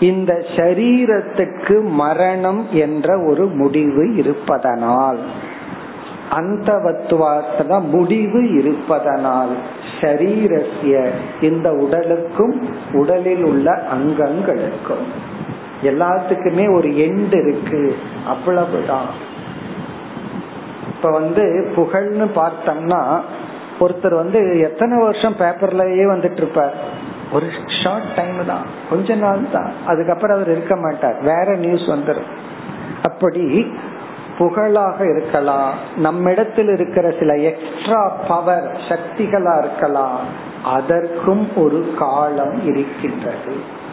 இந்த 0.00 0.44
சரீரத்துக்கு 0.56 1.84
மரணம் 1.84 2.66
என்ற 2.72 3.24
ஒரு 3.24 3.46
முடிவு 3.46 4.14
இருப்பதனால். 4.14 5.18
அந்த 6.30 6.72
முடிவு 7.90 8.58
இருப்பதனால். 8.58 9.56
ஷரீரஸ்ய 10.00 10.94
இந்த 11.40 11.70
உடலுக்கும் 11.72 12.56
உடலில் 12.92 13.44
உள்ள 13.44 13.70
அங்கங்களுக்கும் 13.94 15.06
எல்லாத்துக்குமே 15.82 16.64
ஒரு 16.76 16.88
எண்டு 16.88 17.38
இருக்கு 17.42 17.96
அவ்வளவுதான். 18.26 19.10
இப்ப 20.88 21.10
வந்து 21.10 21.42
புகழ்னு 21.76 22.26
பார்த்தோம்னா 22.34 23.00
ஒருத்தர் 23.80 24.14
வந்து 24.14 24.60
எத்தனை 24.60 25.02
வருஷம் 25.02 25.36
பேப்பர்லயே 25.38 26.04
வந்துட்டு 26.12 26.36
இருப்பார் 26.36 26.76
ஒரு 27.32 27.46
ஷார்ட் 27.82 28.10
டைம் 28.16 28.46
தான் 28.46 28.66
கொஞ்ச 28.90 29.14
நாள் 29.14 29.42
தான். 29.52 29.70
அதுக்கப்புறம் 29.86 30.36
அவர் 30.36 30.50
இருக்க 30.50 30.76
மாட்டார். 30.76 31.18
வேற 31.22 31.54
நியூஸ் 31.54 31.86
வந்துடும் 31.88 32.30
அப்படி 33.02 33.44
புகழாக 34.38 35.04
இருக்கலாம். 35.04 35.72
நம்மிடத்தில் 35.96 36.68
இருக்கிற 36.68 37.10
சில 37.18 37.36
எக்ஸ்ட்ரா 37.36 38.08
பவர் 38.28 38.80
சக்திகளா 38.88 39.58
இருக்கலாம். 39.58 40.20
அதற்கும் 40.64 41.56
ஒரு 41.56 41.94
காலம் 41.98 42.66
இருக்கின்றது. 42.66 43.84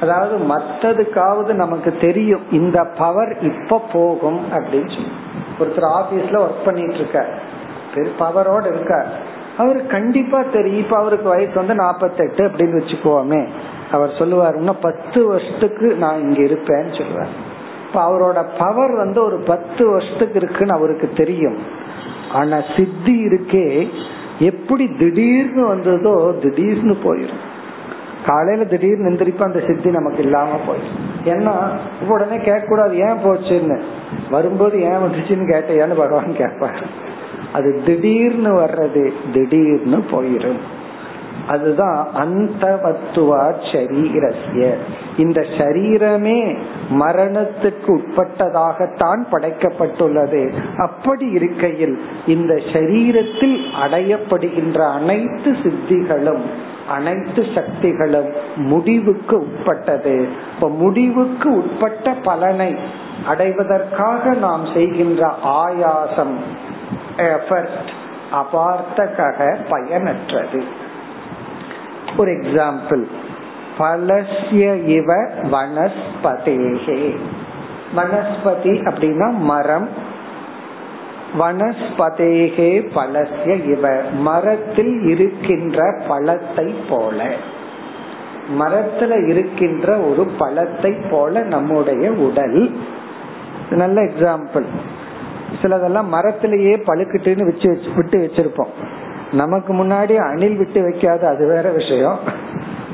அதாவது 0.00 0.36
மற்றதுக்காவது 0.36 1.52
நமக்கு 1.52 1.96
தெரியும் 2.00 2.42
இந்த 2.50 2.86
பவர் 2.98 3.38
இப்ப 3.40 3.82
போகும் 3.92 4.40
அப்படின்னு 4.52 4.92
சொல்லி. 4.94 5.12
ஒருத்தர் 5.60 5.90
ஆபீஸ்ல 5.98 6.46
ஒர்க் 6.46 6.64
பண்ணிட்டு 6.64 6.94
இருக்க 6.94 7.26
பவரோட 7.94 8.66
இருக்கார். 8.66 9.06
அவரு 9.58 9.86
கண்டிப்பா 9.86 10.42
தெரியும். 10.42 10.84
இப்ப 10.84 10.96
அவருக்கு 10.96 11.28
வயசு 11.28 11.52
வந்து 11.54 11.74
நாப்பத்தெட்டு 11.74 12.40
அப்படின்னு 12.40 12.80
வச்சுக்கோமே. 12.80 13.48
அவர் 13.92 14.14
சொல்லுவார் 14.18 14.54
இன்னும் 14.54 14.78
பத்து 14.80 15.26
வருஷத்துக்கு 15.26 15.94
நான் 15.94 16.20
இங்க 16.20 16.40
இருப்பேன்னு 16.42 16.98
சொல்லுவார். 16.98 17.54
இப்ப 17.86 17.98
அவரோட 18.06 18.44
பவர் 18.58 18.94
வந்து 18.96 19.24
ஒரு 19.24 19.36
பத்து 19.36 19.90
வருஷத்துக்கு 19.90 20.40
இருக்குன்னு 20.42 20.72
அவருக்கு 20.72 21.10
தெரியும். 21.16 21.58
ஆனா 22.32 22.60
சித்தி 22.76 23.26
இருக்கே 23.26 23.88
எப்படி 24.38 24.88
திடீர்னு 24.98 25.66
வந்ததோ 25.66 26.34
திடீர்னு 26.42 26.96
போயிடும் 27.04 27.44
காலையில 28.26 28.64
திடீர்னு 28.64 29.10
எந்திரிப்ப 29.10 29.42
அந்த 29.42 29.60
சித்தி 29.66 29.90
நமக்கு 29.90 30.22
இல்லாம 30.22 30.48
போயிடும் 30.68 30.96
ஏன்னா 31.24 31.52
உடனே 32.08 32.36
கேட்க 32.36 32.64
கூடாது 32.66 32.96
ஏன் 32.98 33.22
போச்சுன்னு? 33.24 33.78
வரும்போது 34.30 34.80
ஏன் 34.80 35.02
வந்துச்சுன்னு 35.04 35.62
ஏன்னு 35.68 35.96
பகவான் 35.96 36.36
கேட்பாரு. 36.38 36.82
அது 37.52 37.82
திடீர்னு 37.86 38.52
வர்றது 38.60 39.12
திடீர்னு 39.32 40.04
போயிடும் 40.10 40.60
அதுதான் 41.48 42.08
அந்த 42.12 42.64
சரீரஸ்ய 43.72 44.74
இந்த 45.16 45.40
சரீரமே 45.40 46.58
மரணத்துக்கு 46.90 47.90
உட்பட்டதாகத்தான் 47.96 49.22
படைக்கப்பட்டுள்ளது. 49.30 50.52
அப்படி 50.76 51.26
இருக்கையில் 51.30 52.02
இந்த 52.26 52.54
சரீரத்தில் 52.54 53.58
அடையப்படுகின்ற 53.82 54.78
அனைத்து 54.92 55.52
சித்திகளும் 55.52 56.42
அனைத்து 56.88 57.46
சக்திகளும் 57.54 58.30
முடிவுக்கு 58.56 59.38
உட்பட்டது. 59.38 60.28
இப்ப 60.54 60.68
முடிவுக்கு 60.68 61.54
உட்பட்ட 61.56 62.14
பலனை 62.22 62.76
அடைவதற்காக 63.26 64.34
நாம் 64.34 64.66
செய்கின்ற 64.74 65.34
ஆயாசம் 65.44 66.34
எஃபர்ட் 67.16 67.86
அபார்த்தக 68.32 69.56
பயனற்றது. 69.70 70.84
ஒரு 72.16 72.30
எக்ஸாம்பிள் 72.32 73.04
பலசிய 73.78 74.66
இவ 74.90 75.10
வனஸ்பதேகே 75.50 77.00
வனஸ்பதி 77.96 78.74
அப்படின்னா 78.88 79.28
மரம் 79.44 79.88
வனஸ்பதேகே 81.38 82.70
பலசிய 82.94 83.54
இவ 83.66 83.86
மரத்தில் 84.22 84.94
இருக்கின்ற 85.04 85.78
பழத்தை 86.08 86.66
போல 86.88 87.20
மரத்துல 88.58 89.12
இருக்கின்ற 89.28 89.88
ஒரு 90.00 90.24
பழத்தை 90.38 90.92
போல 91.10 91.42
நம்முடைய 91.46 92.04
உடல் 92.20 92.60
நல்ல 93.72 93.96
எக்ஸாம்பிள் 94.02 94.66
சிலதெல்லாம் 95.60 96.08
மரத்திலேயே 96.10 96.74
பழுக்கிட்டுன்னு 96.86 97.48
வச்சு 97.48 97.68
விட்டு 97.96 98.16
வச்சிருப்போம் 98.18 98.74
நமக்கு 99.32 99.72
முன்னாடி 99.74 100.14
அணில் 100.30 100.56
விட்டு 100.56 100.80
வைக்காது 100.88 101.24
அது 101.24 101.46
வேற 101.46 101.70
விஷயம். 101.70 102.18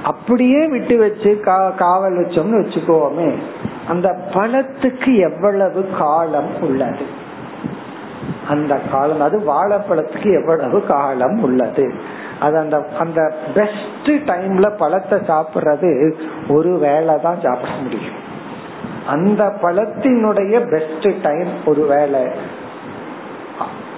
அப்படியே 0.03 0.67
விட்டு 0.67 0.99
வச்சு 0.99 1.41
காவல் 1.75 2.19
வச்சோம்னு 2.19 2.61
வச்சுக்கோமே 2.61 3.33
அந்த 3.89 4.09
பழத்துக்கு 4.35 5.19
எவ்வளவு 5.19 5.87
காலம் 5.99 6.61
உள்ளது? 6.61 7.05
அந்த 8.49 8.79
காலம் 8.93 9.21
அது 9.21 9.39
வாழைப்பழத்துக்கு 9.39 10.41
எவ்வளவு 10.41 10.85
காலம் 10.87 11.43
உள்ளது? 11.43 11.93
அது 12.41 12.59
அந்த 12.59 12.87
அந்த 12.99 13.35
பெஸ்ட் 13.55 14.11
டைம்ல 14.31 14.71
பழத்தை 14.77 15.19
சாப்பிடுறது 15.19 16.13
ஒரு 16.49 16.79
வேலை 16.79 17.15
தான் 17.21 17.39
சாப்பிட 17.43 17.73
முடியும். 17.83 18.31
அந்த 19.07 19.45
பழத்தினுடைய 19.63 20.55
பெஸ்ட் 20.71 21.23
டைம் 21.23 21.49
ஒரு 21.67 21.87
வேலை 21.87 22.23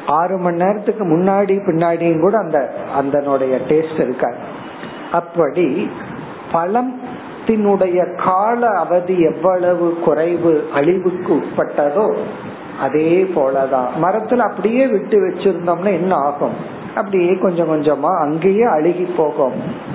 ஆறு 0.06 0.36
மணி 0.36 0.56
நேரத்துக்கு 0.56 1.04
முன்னாடி 1.04 1.60
பின்னாடியும் 1.66 2.20
கூட 2.20 2.38
அந்த 2.38 2.74
அதனுடைய 2.96 3.58
டேஸ்ட் 3.68 4.00
இருக்காது. 4.00 4.36
அப்படி 5.12 5.90
பழத்தினுடைய 6.52 8.24
கால 8.24 8.66
அவதி 8.66 9.20
எவ்வளவு 9.20 9.98
குறைவு 10.04 10.68
அழிவுக்கு 10.74 11.34
உட்பட்டதோ 11.34 12.16
அதே 12.80 13.30
போலதான். 13.34 13.86
மரத்துல 14.02 14.36
அப்படியே 14.36 14.86
விட்டு 14.86 15.28
வச்சிருந்தோம்னா 15.28 15.86
என்ன 15.86 16.14
ஆகும்? 16.14 16.82
அப்படியே 16.94 17.38
கொஞ்சம் 17.38 17.70
கொஞ்சமா 17.70 18.20
அங்கேயே 18.20 18.64
அழுகி 18.64 19.14
போகும். 19.16 19.52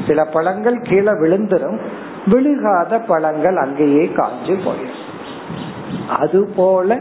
சில 0.07 0.25
பழங்கள் 0.25 0.81
கீழே 0.81 1.11
விழுந்துரும். 1.11 1.79
விழுகாத 2.25 2.99
பழங்கள் 2.99 3.55
அங்கேயே 3.55 4.11
காஞ்சு 4.15 4.57
போயிடும். 4.65 5.07
அது 6.09 6.45
போல 6.55 6.99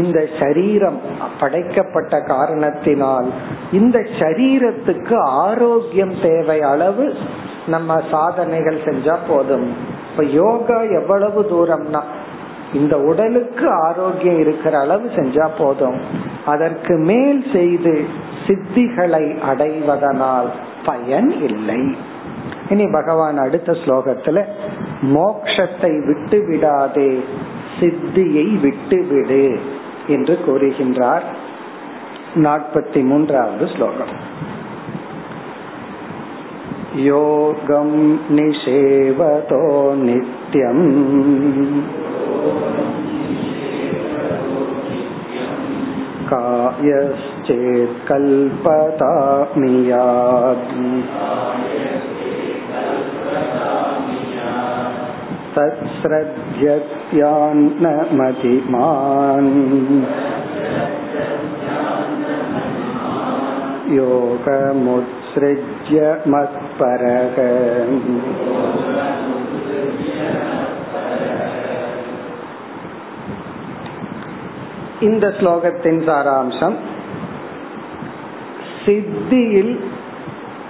இந்த 0.00 0.18
சரீரம் 0.40 1.00
படைக்கப்பட்ட 1.40 2.14
காரணத்தினால் 2.32 3.28
இந்த 3.78 3.98
சரீரத்துக்கு 4.20 5.16
ஆரோக்கியம் 5.46 6.14
தேவை 6.22 6.58
அளவு 6.72 7.06
நம்ம 7.74 7.98
சாதனைகள் 8.10 8.84
செஞ்சா 8.84 9.16
போதும். 9.28 9.68
இப்ப 10.10 10.24
யோகா 10.40 10.78
எவ்வளவு 10.98 11.40
தூரம்னா 11.52 12.02
இந்த 12.72 12.94
உடலுக்கு 13.10 13.66
ஆரோக்கியம் 13.86 14.38
இருக்கிற 14.38 14.74
அளவு 14.84 15.06
செஞ்சா 15.16 15.46
போதும். 15.58 15.98
அதற்கு 16.46 16.94
மேல் 17.10 17.42
செய்து 17.52 17.94
சித்திகளை 18.46 19.24
அடைவதனால் 19.50 20.50
பயன் 20.88 21.30
இல்லை. 21.48 21.82
இனி 22.70 22.86
பகவான் 22.92 23.38
அடுத்த 23.44 23.72
ஸ்லோகத்துல 23.82 24.38
மோக்ஷத்தை 25.16 25.92
விட்டு 26.08 26.38
விடாதே 26.48 27.10
சித்தியை 27.80 28.46
விட்டுவிடு. 28.60 29.44
என்று 30.07 30.35
கூறுகின்றார் 30.45 31.25
நாற்பத்தி 32.35 33.03
மூன்றாவது 33.03 33.67
ஸ்லோகம் 33.67 34.13
योगं 36.95 37.91
निषेवतो 38.29 39.59
नित्यम् 40.03 40.81
कायश्चेत्कल्पतामि 46.31 47.31
यात् 57.13 57.81
तत्स्रज्यत्यान्नमतिमान् 57.81 60.05
योगमुत्सृज्य 63.95 66.21
मत्परः 66.25 67.35
இந்த 75.01 75.33
ஸ்லோகத்தின் 75.39 76.07
சாராம்சம் 76.07 76.75
சித்தியில் 78.85 79.79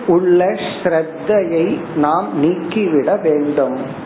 உள்ள 0.07 0.59
ஸ்ரத்தையை 0.76 1.80
நாம் 1.95 2.39
நீக்கிவிட 2.39 3.15
வேண்டும் 3.15 4.05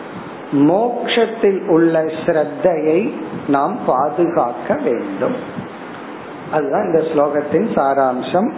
மோக்ஷத்தில் 0.51 1.67
உள்ள 1.67 2.03
ஸ்ரத்தையை 2.03 3.11
நாம் 3.47 3.77
பாதுகாக்க 3.85 4.73
வேண்டும். 4.73 5.35
அதுதான் 6.51 6.83
இந்த 6.83 6.99
ஸ்லோகத்தின் 6.99 7.71
சாராம்சம். 7.75 8.51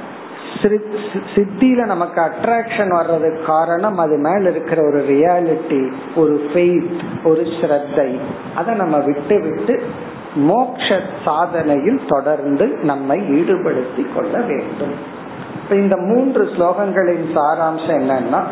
சித்தியில 1.35 1.85
நமக்கு 1.85 2.21
அட்ராக்ஷன் 2.21 2.87
வர்றதுக்கு 2.87 3.43
காரணம் 3.45 3.97
அது 3.97 4.17
மேல 4.17 4.49
இருக்கிற 4.49 4.85
ஒரு 4.87 5.05
ரியாலிட்டி 5.09 5.91
ஒரு 6.15 6.49
ஃபெய்த் 6.53 6.99
ஒரு 7.23 7.41
ஸ்ரத்தை. 7.41 8.17
அதை 8.55 8.75
நம்ம 8.75 8.97
விட்டு 8.97 9.39
விட்டு 9.39 9.83
மோக்ஷ 10.35 10.99
சாதனையில் 11.25 11.99
தொடர்ந்து 12.07 12.67
நம்மை 12.67 13.19
ஈடுபடுத்தி 13.19 14.15
கொள்ள 14.15 14.37
வேண்டும். 14.37 14.93
இப்ப 15.63 15.75
இந்த 15.75 15.97
மூன்று 15.97 16.43
ஸ்லோகங்களின் 16.45 17.25
சாராம்சம் 17.35 17.99
என்னன்னா 18.01 18.43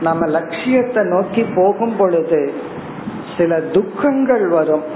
நம்ம 0.00 0.26
லட்சியத்தை 0.26 1.02
நோக்கி 1.04 1.42
போகும் 1.54 1.96
பொழுது 1.96 2.40
சில 3.36 3.60
துக்கங்கள் 3.60 4.48
வரும். 4.48 4.86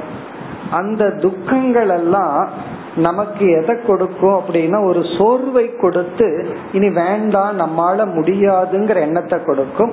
அந்த 0.71 1.11
துக்கங்கள் 1.11 1.89
எல்லாம் 1.89 2.49
நமக்கு 2.97 3.45
எதை 3.51 3.75
கொடுக்கும் 3.87 4.37
அப்படின்னா 4.39 4.79
ஒரு 4.85 5.01
சோர்வை 5.19 5.67
கொடுத்து 5.77 6.29
இனி 6.73 6.89
வேண்டாம் 6.91 7.61
நம்மால 7.61 8.07
முடியாதுங்கிற 8.17 8.99
எண்ணத்தை 9.01 9.39
கொடுக்கும். 9.45 9.93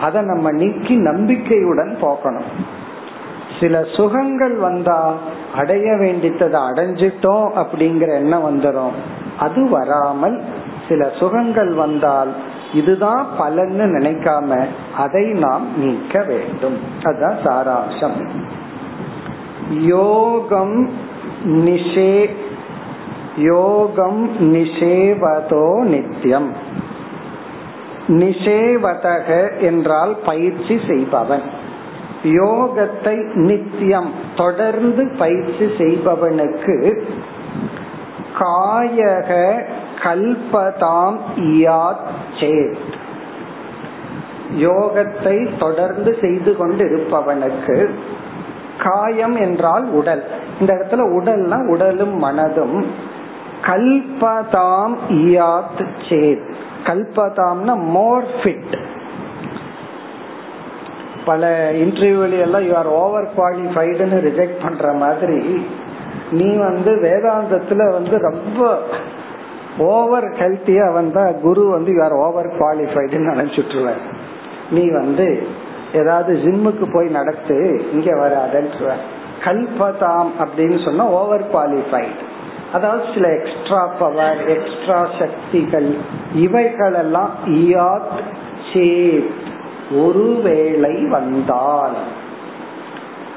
அதை 0.00 0.22
நம்ம 0.22 0.52
நீக்கி 0.52 0.94
நம்பிக்கையுடன் 0.96 1.92
போகணும் 2.00 2.50
சில 3.60 3.84
சுகங்கள் 3.96 4.54
வந்தா 4.56 5.00
அடைய 5.54 5.88
வேண்டித்ததை 5.94 6.60
அடைஞ்சிட்டோம் 6.68 7.48
அப்படிங்கிற 7.54 8.10
எண்ணம் 8.14 8.46
வந்துடும் 8.48 8.94
அது 9.38 9.68
வராமல் 9.68 10.36
சில 10.88 11.10
சுகங்கள் 11.18 11.72
வந்தால் 11.74 12.32
இதுதான் 12.74 13.26
பலன்னு 13.38 13.86
நினைக்காம 13.96 14.66
அதை 14.96 15.24
நாம் 15.30 15.66
நீக்க 15.76 16.22
வேண்டும். 16.22 16.78
அதுதான் 17.02 17.38
சாராம்சம். 17.44 18.18
யோகம் 19.70 20.90
நிஷே 21.44 22.30
யோகம் 23.36 24.54
நிஷேவதோ 24.54 25.80
நித்தியம் 25.82 26.52
நிஷேவதக 28.08 29.60
என்றால் 29.60 30.16
பயிற்சி 30.24 30.80
செய்பவன். 30.88 31.42
யோகத்தை 32.22 33.16
நித்தியம் 33.34 34.10
தொடர்ந்து 34.36 35.14
பயிற்சி 35.18 35.64
செய்பவனுக்கு 35.78 37.02
காயக 38.38 39.30
கல்பதாம் 39.98 41.18
இயாத் 41.36 42.08
சேத். 42.40 42.76
யோகத்தை 44.58 45.58
தொடர்ந்து 45.58 46.16
செய்து 46.20 46.56
கொண்டு 46.56 46.84
இருப்பவனுக்கு 46.84 47.90
காயம் 48.78 49.36
என்றால் 49.36 49.84
உடல். 49.84 50.24
இந்த 50.60 50.74
இடத்துல 50.74 50.94
உடல்னா 50.94 51.68
உடலும் 51.68 52.24
மனதும். 52.24 52.84
கல்பதாம் 53.62 54.96
இயாத் 55.08 55.86
சேத். 56.08 56.50
கல்பதாம்னா 56.84 57.84
மோர் 57.84 58.24
ஃபிட் 58.42 58.78
பல 61.24 61.72
இன்டர்வியூல 61.72 62.40
எல்லாம் 62.40 62.62
யூ 62.62 62.74
ஆர் 62.74 62.86
ஓவர் 62.86 63.30
குவாலிஃபைடுன்னு 63.36 64.18
ரிஜெக்ட் 64.28 64.62
பண்ற 64.62 64.92
மாதிரி 64.92 65.66
நீ 66.30 66.56
வந்து 66.56 66.94
வேதாந்தத்துல 66.94 67.90
வந்து 67.90 68.18
ரொம்ப 68.18 68.78
ஓவர் 69.78 70.24
ஹெல்த்தியா 70.24 70.92
வந்தா 70.92 71.30
குரு 71.30 71.70
வந்து 71.70 71.92
யூ 71.92 72.02
ஆர் 72.02 72.12
ஓவர் 72.12 72.58
குவாலிஃபைடுன்னு 72.58 73.32
நினைச்சிட்டு 73.32 73.92
நீ 74.70 74.90
வந்து 74.90 75.46
ஏதாவது 75.94 76.34
ஜிம்முக்கு 76.34 76.92
போய் 76.92 77.08
நடத்து 77.08 77.84
இங்க 77.92 78.14
வராதுன்ற 78.14 78.92
கல்பதாம் 79.44 80.26
அப்படின்னு 80.38 80.84
சொன்னா 80.84 81.04
ஓவர் 81.04 81.50
குவாலிஃபைடு 81.54 82.30
அதாவது 82.72 83.04
சில 83.14 83.34
எக்ஸ்ட்ரா 83.34 83.86
பவர் 83.86 84.48
எக்ஸ்ட்ரா 84.48 85.06
சக்திகள் 85.18 85.96
இவைகள் 86.34 86.94
எல்லாம் 86.94 87.30
இயாத் 87.46 88.22
சேத். 88.72 89.30
ஒருவேளை 90.04 91.04
வந்தால். 91.04 91.94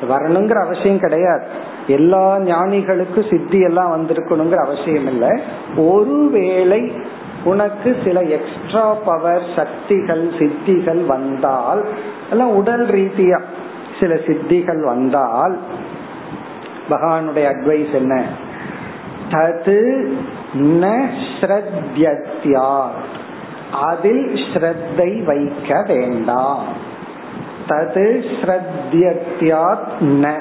வரணுங்கிற 0.09 0.65
அவசியம் 0.65 0.99
கிடையாது. 0.99 1.47
எல்லா 1.87 2.37
ஞானிகளுக்கும் 2.37 3.29
சித்தி 3.29 3.59
எல்லாம் 3.59 3.93
வந்திருக்கணுங்கிற 3.95 4.55
அவசியம் 4.55 5.07
இல்லை. 5.07 5.41
ஒருவேளை 5.77 6.91
உனக்கு 7.43 7.95
சில 8.05 8.21
எக்ஸ்ட்ரா 8.21 8.93
பவர் 8.93 9.43
சக்திகள் 9.55 10.31
சித்திகள் 10.39 11.05
வந்தால் 11.05 11.85
எல்லாம் 12.29 12.55
உடல் 12.55 12.85
ரீதியா 12.85 13.41
சில 13.99 14.13
சித்திகள் 14.13 14.83
வந்தால் 14.83 15.57
பகவானுடைய 16.89 17.53
அட்வைஸ் 17.53 17.93
என்ன? 17.93 18.23
தது 19.31 20.07
ந 20.53 21.07
ஸ்ரத்யா 21.39 22.83
அதில் 23.81 24.33
ஸ்ரத்தை 24.33 25.23
வைக்க 25.23 25.83
வேண்டாம். 25.87 26.63
தது 27.67 28.23
ஸ்ரத்யாத் 28.41 29.87
ந. 30.01 30.33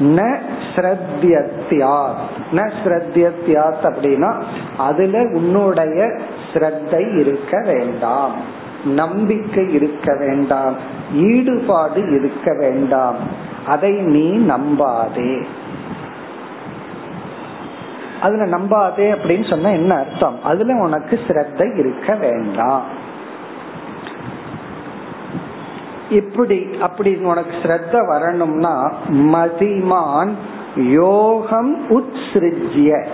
ந 0.00 0.38
ஸ்ரத்யாத் 0.74 2.12
ந 2.52 2.72
ஸ்ரத்யாத் 2.84 3.82
அப்படின்னா 3.82 4.42
அதுல 4.76 5.18
உன்னுடைய 5.18 6.18
ஸ்ரத்தை 6.52 7.18
இருக்க 7.18 7.62
வேண்டாம். 7.64 8.32
நம்பிக்கை 8.84 9.72
இருக்க 9.72 10.16
வேண்டாம். 10.16 10.74
ஈடுபாடு 11.14 12.18
இருக்க 12.18 12.54
வேண்டாம். 12.58 13.16
அதை 13.66 13.90
நீ 13.90 14.46
நம்பாதே. 14.48 15.44
அதுல 18.22 18.58
நம்பாதே 18.58 19.16
அப்படின்னு 19.16 19.50
சொன்னா 19.50 19.68
என்ன 19.68 19.94
அர்த்தம்? 19.94 20.44
அதுல 20.44 20.74
உனக்கு 20.74 21.20
சிரத்தை 21.26 21.72
இருக்க 21.76 22.14
வேண்டாம். 22.14 23.02
இப்படி 26.10 26.68
அப்படி 26.80 27.16
உனக்கு 27.16 27.56
ஸ்ரத்த 27.62 28.06
வரணும்னா 28.06 28.92
மதிமான் 29.08 30.32
யோகம் 30.76 31.76
உத்ஸ்ருஜ்ய. 31.90 33.06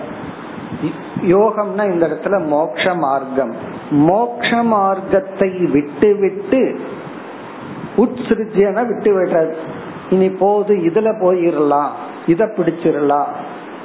யோகம்னா 1.21 1.93
இந்த 1.93 2.07
இடத்துல 2.07 2.47
மோக்ஷ 2.47 2.93
மார்க்கம். 2.93 3.55
மோக்ஷ 3.91 4.63
மார்க்கத்தை 4.63 5.49
விட்டு 5.49 6.15
விட்டு 6.15 6.79
உத்ஸ்ருஜ்யன 7.97 8.87
விட்டு 8.87 9.19
விடுறது. 9.19 9.53
இனி 10.09 10.29
போது 10.29 10.75
இதுல 10.75 11.09
போயிடலாம் 11.21 11.89
இத 12.27 12.45
பிடிச்சிடலாம் 12.45 13.27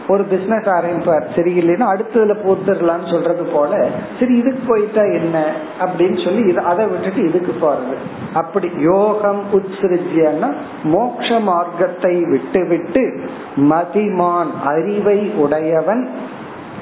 ஒரு 0.08 0.24
பிசினஸ் 0.24 0.66
ஆரம்பிப்பார் 0.66 1.22
சரியில்லைன்னா 1.36 1.86
அடுத்ததுல 1.92 2.34
போத்துடலாம்னு 2.46 3.10
சொல்றது 3.10 3.44
போல 3.44 3.88
சரி 4.20 4.34
இதுக்கு 4.34 4.60
போயிட்டா 4.66 5.02
என்ன 5.02 5.52
அப்படின்னு 5.80 6.24
சொல்லி 6.24 6.48
இது 6.48 6.60
அதை 6.60 6.86
விட்டுட்டு 6.86 7.22
இதுக்கு 7.28 7.54
போறது. 7.62 7.94
அப்படி 8.32 8.70
யோகம் 8.78 9.42
உத்ஸ்ருஜியன்னா 9.52 10.52
மோக்ஷ 10.82 11.40
மார்க்கத்தை 11.40 12.14
விட்டு 12.24 12.66
விட்டு 12.68 13.30
மதிமான் 13.56 14.50
அறிவை 14.64 15.18
உடையவன். 15.30 16.08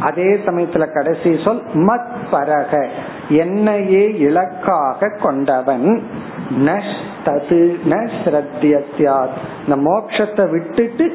அதே 0.01 0.29
சமயத்துல 0.47 0.93
கடைசி 0.93 1.43
சொல் 1.45 1.62
மத் 1.75 2.14
பரக 2.31 2.89
என்னையே 3.29 4.05
இலக்காக 4.18 5.09
கொண்டவன். 5.22 6.03
தது 7.25 7.61
ந 7.91 8.09
இந்த 9.66 9.77
மோட்சத்தை 9.77 10.51
விட்டுட்டு 10.51 11.14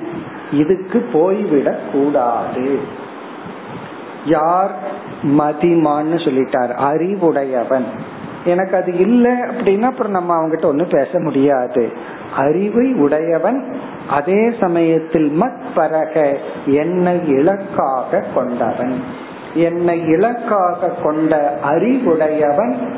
இதுக்கு 0.52 1.10
போய்விடக் 1.14 1.92
கூடாது. 1.92 2.80
யார் 4.26 4.72
மதிமான்னு 5.24 6.16
சொல்லிட்டார். 6.16 6.74
அறிவுடையவன். 6.74 7.86
எனக்கு 8.46 8.78
அது 8.78 8.98
இல்லை 8.98 9.32
அப்படின்னா 9.32 9.82
அப்புறம் 9.82 10.12
நம்ம 10.12 10.36
அவங்ககிட்ட 10.36 10.66
ஒன்னும் 10.66 10.90
பேச 10.90 11.20
முடியாது. 11.20 11.92
அறிவை 12.36 12.94
உடையவன் 12.94 13.76
அதே 14.10 14.54
சமயத்தில் 14.60 15.42
மத் 15.42 15.62
பரக 15.76 16.38
என்னை 16.66 17.28
இலக்காக 17.28 18.26
கொண்டவன். 18.36 19.04
என்னை 19.54 20.02
இலக்காக 20.02 20.88
கொண்ட 20.88 21.60
அறிவுடையவன் 21.64 22.96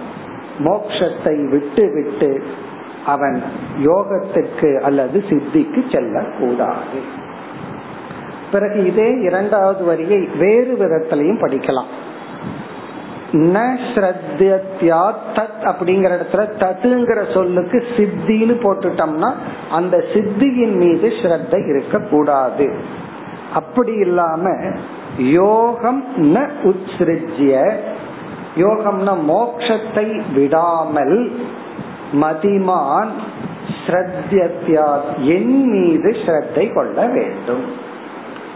மோக்ஷத்தை 0.60 1.50
விட்டு 1.50 1.92
விட்டு 1.94 2.44
அவன் 3.06 3.44
யோகத்துக்கு 3.84 4.80
அல்லது 4.80 5.24
சித்திக்கு 5.30 5.92
செல்லக்கூடாது. 5.92 7.20
பிறகு 8.52 8.86
இதே 8.86 9.20
இரண்டாவது 9.20 9.84
வரியை 9.84 10.30
வேறு 10.40 10.76
விதத்திலையும் 10.80 11.44
படிக்கலாம். 11.44 11.92
ந 13.34 13.60
தத் 15.36 15.62
அப்படிங்கிற 15.62 16.10
இடத்துல 16.16 16.46
தத்துங்கிற 16.64 17.34
சொல்லுக்கு 17.34 17.84
சித்தின்னு 17.98 18.56
போட்டுட்டோம்னா 18.64 19.34
அந்த 19.72 20.04
சித்தியின் 20.14 20.76
மீது 20.76 21.08
ஸ்ரத்த 21.10 21.68
இருக்க 21.68 22.00
கூடாது 22.00 22.68
அப்படி 23.54 23.94
இல்லாம 23.94 24.50
யோகம் 25.18 26.04
ந 26.18 26.50
உத்ஸ்ருஜ்ய 26.64 27.72
யோகம்னா 28.56 29.14
மோக்ஷத்தை 29.28 30.22
விடாமல் 30.36 31.32
மதிமான் 32.22 33.14
என் 35.20 35.70
மீது 35.70 36.10
ஸ்ரத்தை 36.26 36.74
கொள்ள 36.74 37.06
வேண்டும். 37.06 37.90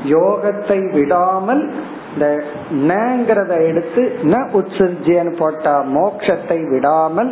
யோகத்தை 0.09 0.93
விடாமல் 0.93 1.71
இந்த 2.13 2.27
நங்கிறத 2.71 3.53
எடுத்து 3.67 4.01
ந 4.23 4.35
உற்சர்ஜியன் 4.53 5.37
போட்டா 5.37 5.85
மோக்ஷத்தை 5.95 6.69
விடாமல் 6.69 7.31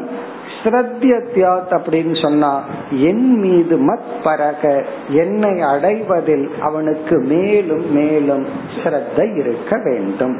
ஸ்ரத்தியத்யாத் 0.64 1.74
அப்படின்னு 1.78 2.22
சொன்னா 2.22 2.52
என் 2.90 3.40
மீது 3.40 3.76
மத் 3.78 4.12
பரக 4.24 4.84
என்னை 5.10 5.62
அடைவதில் 5.62 6.46
அவனுக்கு 6.62 7.20
மேலும் 7.20 7.92
மேலும் 7.92 8.46
ஸ்ரத்த 8.76 9.38
இருக்க 9.38 9.78
வேண்டும். 9.84 10.36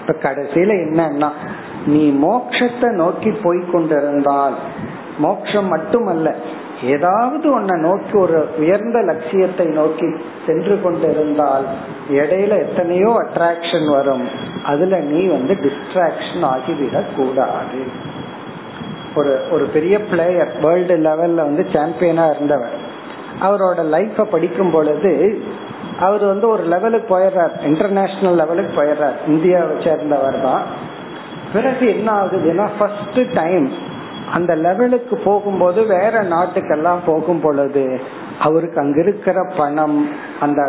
இப்ப 0.00 0.30
கடைசியில 0.30 0.76
என்னன்னா 0.86 1.30
நீ 1.86 2.10
மோக்ஷத்தை 2.22 2.90
நோக்கி 2.92 3.30
போய்கொண்டிருந்தால் 3.30 4.56
மோக்ஷம் 5.18 5.66
மட்டுமல்ல 5.66 6.34
ஏதாவது 6.82 7.60
ஒன்ன 7.60 7.78
நோக்கி 7.78 8.12
ஒரு 8.12 8.48
உயர்ந்த 8.58 9.00
லட்சியத்தை 9.00 9.66
நோக்கி 9.66 10.16
சென்று 10.46 10.80
கொண்டிருந்தால் 10.82 11.64
இடையில 12.10 12.68
எத்தனையோ 12.68 13.22
அட்ராக்ஷன் 13.22 13.90
வரும். 13.90 14.28
அதுல 14.64 14.98
நீ 14.98 15.26
வந்து 15.26 15.54
டிஸ்ட்ராக்ஷன் 15.54 16.42
ஆகிவிடக் 16.42 17.16
கூடாது 17.16 18.08
ஒரு 19.16 19.40
ஒரு 19.50 19.64
பெரிய 19.64 20.00
பிளேயர் 20.00 20.58
வேர்ல்டு 20.60 20.96
லெவல்ல 20.96 21.34
வந்து 21.34 21.66
சாம்பியனா 21.72 22.30
இருந்தவர். 22.30 22.74
அவரோட 23.40 23.84
லைஃப 23.84 24.24
படிக்கும் 24.24 24.70
பொழுது 24.70 25.42
அவர் 26.00 26.24
வந்து 26.24 26.48
ஒரு 26.48 26.62
லெவலுக்கு 26.62 27.18
போயிடுறார். 27.18 27.62
இன்டர்நேஷனல் 27.62 28.34
லெவலுக்கு 28.34 28.82
போயிடுறார். 28.82 29.16
இந்தியாவை 29.26 29.76
சேர்ந்தவர் 29.84 30.42
தான். 30.42 30.62
பிறகு 31.52 31.88
என்ன 31.88 32.12
ஆகுதுன்னா 32.12 32.68
ஃபர்ஸ்ட் 32.78 33.32
டைம் 33.34 33.88
அந்த 34.30 34.52
லெவலுக்கு 34.56 35.14
போகும்போது 35.24 35.80
வேற 35.86 36.14
நாட்டுக்கெல்லாம் 36.24 37.00
போகும் 37.06 37.40
பொழுது 37.40 37.84
அவருக்கு 38.38 38.78
அங்க 38.80 38.98
இருக்கிற 39.00 39.38
பணம் 39.56 39.96
அந்த 40.40 40.60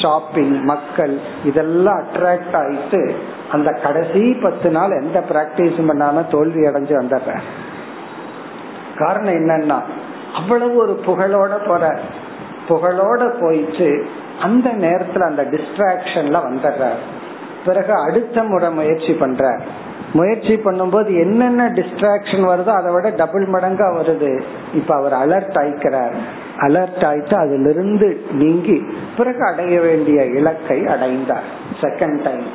ஷாப்பிங் 0.00 0.54
மக்கள் 0.64 1.14
இதெல்லாம் 1.44 2.00
அட்ராக்ட் 2.02 2.54
ஆயிட்டு 2.54 3.00
அந்த 3.50 3.70
கடைசி 3.82 4.22
பத்து 4.42 4.68
நாள் 4.70 5.00
எந்த 5.00 5.18
பிராக்டிஸும் 5.30 5.90
பண்ணாம 5.90 6.24
தோல்வி 6.30 6.62
அடைஞ்சு 6.66 6.94
வந்துடுற 6.96 7.34
காரணம் 8.96 9.38
என்னன்னா 9.38 9.78
அவ்வளவு 10.34 10.74
ஒரு 10.76 10.94
புகழோட 11.06 11.54
போற 11.66 11.84
புகழோட 12.68 13.22
போயிட்டு 13.40 13.88
அந்த 14.40 14.68
நேரத்துல 14.78 15.28
அந்த 15.28 15.42
டிஸ்ட்ராக்ஷன்ல 15.52 16.40
வந்துடுற 16.42 16.86
பிறகு 17.64 17.92
அடுத்த 18.00 18.42
முறை 18.42 18.68
முயற்சி 18.70 19.12
பண்ற 19.12 19.44
முயற்சி 20.12 20.54
பண்ணும்போது 20.54 21.10
என்னென்ன 21.20 21.68
டிஸ்ட்ராக்ஷன் 21.68 22.44
வருதோ 22.50 22.72
அதை 22.80 22.92
விட 22.92 23.10
டபுள் 23.10 23.46
மடங்கா 23.46 23.88
வருது. 23.96 24.40
இப்ப 24.74 24.94
அவர் 24.94 25.12
அலர்ட் 25.12 25.58
ஆயிக்கிறார். 25.62 26.16
அலர்ட் 26.58 27.04
ஆயிட்டு 27.10 27.34
அதுல 27.34 27.70
இருந்து 27.70 28.24
நீங்கி 28.32 28.86
பிறகு 29.16 29.46
அடைய 29.46 29.80
வேண்டிய 29.80 30.24
இலக்கை 30.24 30.86
அடைந்தார். 30.86 31.44
செகண்ட் 31.80 32.22
டைம் 32.22 32.46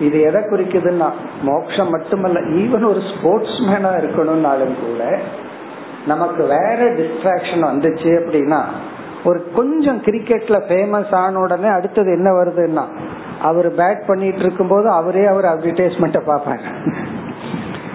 இது 0.00 0.20
எதை 0.20 0.40
குறிக்குதுன்னா 0.40 1.08
மோட்சம் 1.42 1.90
மட்டுமல்ல 1.90 2.40
ஈவன் 2.40 2.84
ஒரு 2.84 3.00
ஸ்போர்ட்ஸ் 3.00 3.58
மேனா 3.68 3.90
இருக்கணும்னாலும் 4.02 4.74
கூட 4.80 5.18
நமக்கு 6.06 6.42
வேற 6.46 6.78
டிஸ்ட்ராக்ஷன் 6.84 7.64
வந்துச்சு 7.70 8.10
அப்படின்னா 8.20 8.60
ஒரு 9.24 9.46
கொஞ்சம் 9.54 10.00
கிரிக்கெட்ல 10.00 10.58
ஃபேமஸ் 10.68 11.14
ஆன 11.14 11.38
உடனே 11.38 11.68
அடுத்தது 11.68 12.12
என்ன 12.12 12.30
வருதுன்னா 12.30 12.84
அவர் 13.42 13.68
பேட் 13.74 14.06
பண்ணிட்டு 14.06 14.38
இருக்கும் 14.38 14.68
போது 14.68 14.88
அவரே 14.90 15.24
அவர் 15.26 15.46
அட்வர்டைஸ்மெண்ட்டை 15.52 16.22
பார்ப்பாங்க 16.30 16.66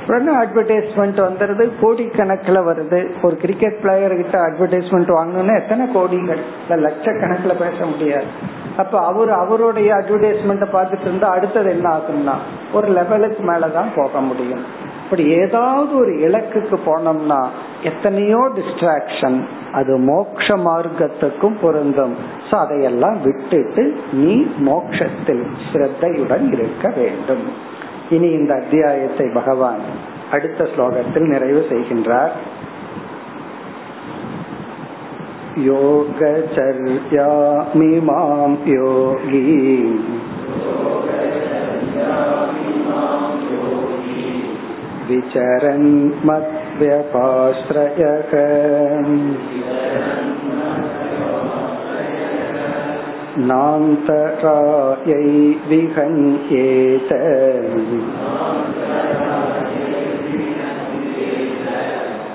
உடனே 0.09 0.33
அட்வர்டைஸ்மெண்ட் 0.37 1.17
வந்துருது 1.27 1.63
கோடிக்கணக்கில் 1.81 2.59
வருது. 2.67 2.99
ஒரு 3.21 3.35
கிரிக்கெட் 3.35 3.81
பிளேயர் 3.81 4.15
கிட்ட 4.15 4.37
அட்வர்டைஸ்மெண்ட் 4.47 5.09
வாங்கணும்னா 5.17 5.55
எத்தனை 5.61 5.85
கோடிகள் 5.95 6.41
லட்சக்கணக்கில் 6.85 7.61
பேச 7.63 7.85
முடியாது. 7.85 8.29
அப்ப 8.77 8.95
அவர் 9.05 9.31
அவருடைய 9.31 9.89
அட்வர்டைஸ்மெண்ட்டை 9.93 10.67
பார்த்துட்டு 10.75 11.07
இருந்தா 11.09 11.29
அடுத்தது 11.29 11.69
என்ன 11.69 11.87
ஆகும்னா 11.89 12.35
ஒரு 12.73 12.87
லெவலுக்கு 12.87 13.43
மேலதான் 13.51 13.89
போக 13.95 14.21
முடியும். 14.21 14.63
இப்படி 15.03 15.25
ஏதாவது 15.41 15.91
ஒரு 15.99 16.13
இலக்குக்கு 16.27 16.77
போனோம்னா 16.85 17.41
எத்தனையோ 17.82 18.40
டிஸ்ட்ராக்ஷன் 18.56 19.38
அது 19.72 19.92
மோக்ஷ 20.04 20.56
மார்க்கத்துக்கும் 20.64 21.56
பொருந்தும் 21.60 22.14
சோ 22.48 22.54
அதையெல்லாம் 22.56 23.18
விட்டுட்டு 23.22 23.84
நீ 24.20 24.34
மோக்ஷத்தில் 24.64 25.44
ஸ்ரத்தையுடன் 25.68 26.46
இருக்க 26.52 26.86
வேண்டும் 26.96 27.44
இனி 28.10 28.30
இந்த 28.30 28.52
அத்தியாயத்தை 28.54 29.26
பகவான் 29.34 29.84
அடுத்த 30.30 30.68
ஸ்லோகத்தில் 30.74 31.28
நிறைவு 31.28 31.62
செய்கின்றார் 31.70 32.34
योगचर्यामिमां 37.14 38.52
योगी 38.66 39.50
विचरन् 45.08 45.88
व्यपाश्रयः 46.79 48.31
नान्तरायै 53.49 55.29
विहन्येत। 55.69 57.11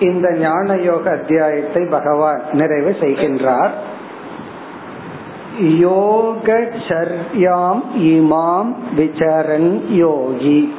இந்த 0.00 0.32
ஞான 0.32 0.74
யோக 0.74 1.10
அத்தியாயத்தை 1.10 1.86
பகவான் 1.90 2.42
நிறைவு 2.52 2.90
செய்கின்றார். 3.00 3.70
யோக 5.58 6.58
சர்யாம் 6.88 7.82
இமாம் 7.96 8.74
விசரன் 8.96 9.84
யோகி. 9.88 10.74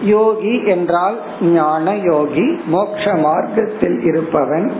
யோகி 0.00 0.64
என்றால் 0.66 1.18
ஞான 1.40 1.94
யோகி 1.96 2.60
மோக்ஷ 2.66 3.14
மார்க்கத்தில் 3.16 4.00
இருப்பவன். 4.02 4.72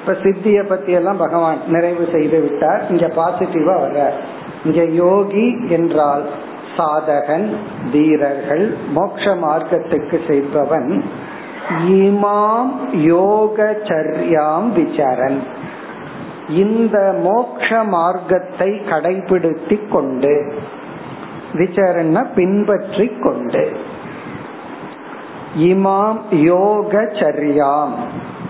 இப்ப 0.00 0.16
சித்திய 0.22 0.64
பத்தி 0.64 0.92
எல்லாம் 0.92 1.16
பகவான் 1.16 1.58
நிறைவு 1.68 2.08
செய்து 2.12 2.40
விட்டார். 2.40 2.82
இங்க 2.90 3.06
பாசிட்டிவா 3.06 3.74
வர்ற 3.84 4.10
இங்க 4.64 4.84
யோகி 4.84 5.58
என்றால் 5.68 6.24
சாதகன் 6.76 7.48
தீரர்கள் 7.92 8.76
மோட்ச 8.94 9.24
மார்க்கத்துக்கு 9.44 10.18
செல்பவன் 10.26 11.04
இமாம் 11.88 12.72
யோகச்சரியாம் 12.92 14.68
விசாரன். 14.78 15.38
இந்த 16.48 16.96
மோக்ஷ 17.22 17.84
மார்க்கத்தை 17.84 18.70
கடைபிடித்து 18.90 19.88
கொண்டு 19.88 20.52
விசாரண 21.52 22.22
பின்பற்றி 22.34 23.06
கொண்டு. 23.20 23.64
இமாம் 25.56 26.20
யோகச்சரியாம். 26.30 27.94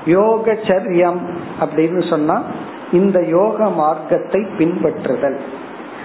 யோகச்சரியம் 0.06 1.20
அப்படின்னு 1.60 2.08
சொன்னா 2.10 2.42
இந்த 2.92 3.18
யோக 3.28 3.68
மார்க்கத்தை 3.70 4.40
பின்பற்றுதல். 4.58 5.38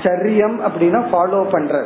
சரியம் 0.03 0.57
அப்படின்னா 0.67 1.01
ஃபாலோ 1.11 1.41
பண்றது 1.51 1.85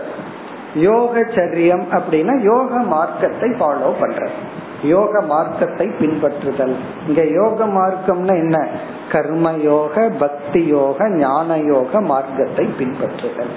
சரியம் 1.35 1.85
அப்படின்னா 1.91 2.41
யோக 2.41 2.81
மார்க்கத்தை 2.83 3.49
ஃபாலோ 3.49 3.91
பண்றது 4.01 4.35
யோக 4.83 5.21
மார்க்கத்தை 5.21 5.87
பின்பற்றுதல். 5.99 6.75
இங்க 7.07 7.23
யோக 7.23 7.65
மார்க்கம்னா 7.65 8.35
என்ன? 8.35 8.67
கர்ம 9.11 9.51
யோக 9.63 10.09
பக்தி 10.19 10.65
யோக 10.65 11.09
ஞான 11.09 11.57
யோக 11.57 12.01
மார்க்கத்தை 12.01 12.65
பின்பற்றுதல். 12.79 13.53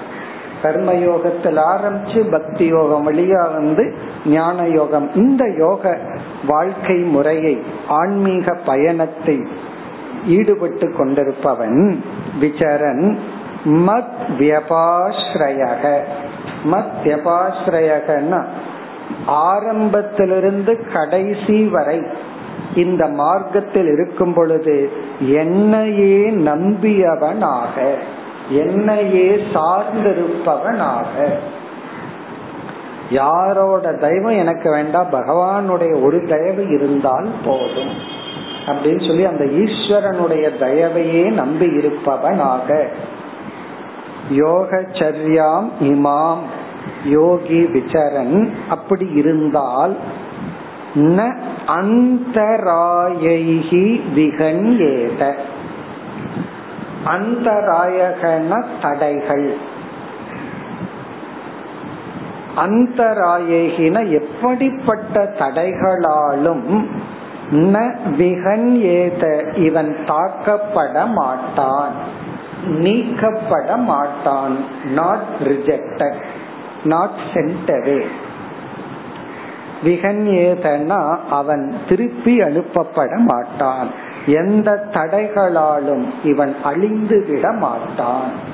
கர்ம 0.61 0.93
யோகத்தில் 0.93 1.57
ஆரம்பிச்சு 1.57 2.29
பக்தி 2.29 2.65
யோகம் 2.65 3.07
வழியா 3.07 3.51
வந்து 3.53 3.93
ஞான 4.25 4.67
யோகம் 4.67 5.09
இந்த 5.15 5.43
யோக 5.57 5.99
வாழ்க்கை 6.45 6.97
முறையை 6.97 7.61
ஆன்மீக 7.87 8.53
பயணத்தை 8.65 9.43
ஈடுபட்டு 10.27 10.87
கொண்டிருப்பவன் 10.97 12.01
விசரன் 12.39 13.05
மத் 13.65 14.03
வியபாஸ்ரயக. 14.39 15.99
மத் 16.71 16.91
வியபாஸ்ரயகன்னா 17.03 18.45
ஆரம்பத்திலிருந்து 19.25 20.87
கடைசி 20.93 21.67
வரை 21.67 22.01
இந்த 22.75 23.07
மார்க்கத்தில் 23.07 23.87
இருக்கும் 23.87 24.33
பொழுது 24.33 24.91
என்னையே 25.19 26.29
நம்பியவனாக 26.29 27.93
என்னையே 28.49 29.43
சார்ந்திருப்பவனாக. 29.53 31.29
யாரோட 33.09 33.93
தெய்வம் 33.93 34.37
எனக்கு 34.37 34.69
வேண்டாம் 34.69 35.09
பகவானுடைய 35.11 36.03
ஒரு 36.03 36.27
தயவு 36.27 36.69
இருந்தால் 36.69 37.29
போதும். 37.45 37.93
அப்படின்னு 38.65 39.07
சொல்லி 39.07 39.25
அந்த 39.25 39.43
ஈஸ்வரனுடைய 39.43 40.57
தயவையே 40.59 41.31
நம்பி 41.31 41.65
இருப்பவனாக. 41.65 42.89
யோகச்சரியாம் 44.29 45.69
இமாம். 45.79 46.43
யோகி 47.05 47.65
விசரன் 47.65 48.53
அப்படி 48.69 49.09
இருந்தால் 49.09 49.97
ந 50.95 51.35
அந்தராயி 51.67 52.41
விகன் 54.15 54.77
ஏத. 54.77 55.35
அந்தராயகன 57.05 58.65
தடைகள். 58.81 59.57
அந்தராயகின 62.57 64.09
எப்படிப்பட்ட 64.09 65.35
தடைகளாலும் 65.39 66.85
ந 67.51 67.95
விகன் 68.17 68.77
ஏத. 68.77 69.51
இவன் 69.55 69.97
தாக்கப்பட 70.07 71.05
மாட்டான். 71.07 72.14
நீக்கப்பட 72.63 73.77
மாட்டான் 73.77 74.57
not 74.85 75.25
rejected 75.43 76.23
not 76.83 77.19
sent 77.33 77.67
away 77.67 78.05
விகன்யேதனா 79.83 81.17
அவன் 81.29 81.75
திருப்பி 81.89 82.39
அனுப்பப்பட 82.39 83.17
மாட்டான் 83.17 83.87
எந்த 84.25 84.87
தடைகளாலும் 84.91 86.05
இவன் 86.23 86.55
அழிந்து 86.63 87.25
விட 87.29 87.51
மாட்டான் 87.51 88.53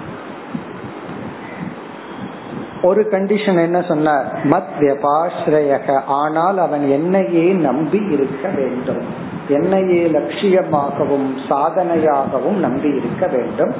ஒரு 2.82 3.08
கண்டிஷன் 3.12 3.62
என்ன 3.62 3.82
சொன்னார்? 3.82 4.26
மத் 4.43 6.04
ஆனால் 6.06 6.58
அவன் 6.58 6.89
என்னையே 6.89 7.52
நம்பி 7.52 7.97
இருக்க 7.97 8.49
வேண்டும். 8.49 9.06
என்னையே 9.47 10.07
லட்சியமாகவும் 10.07 11.37
சாதனையாகவும் 11.49 12.57
நம்பி 12.59 12.89
இருக்க 12.89 13.27
வேண்டும். 13.27 13.73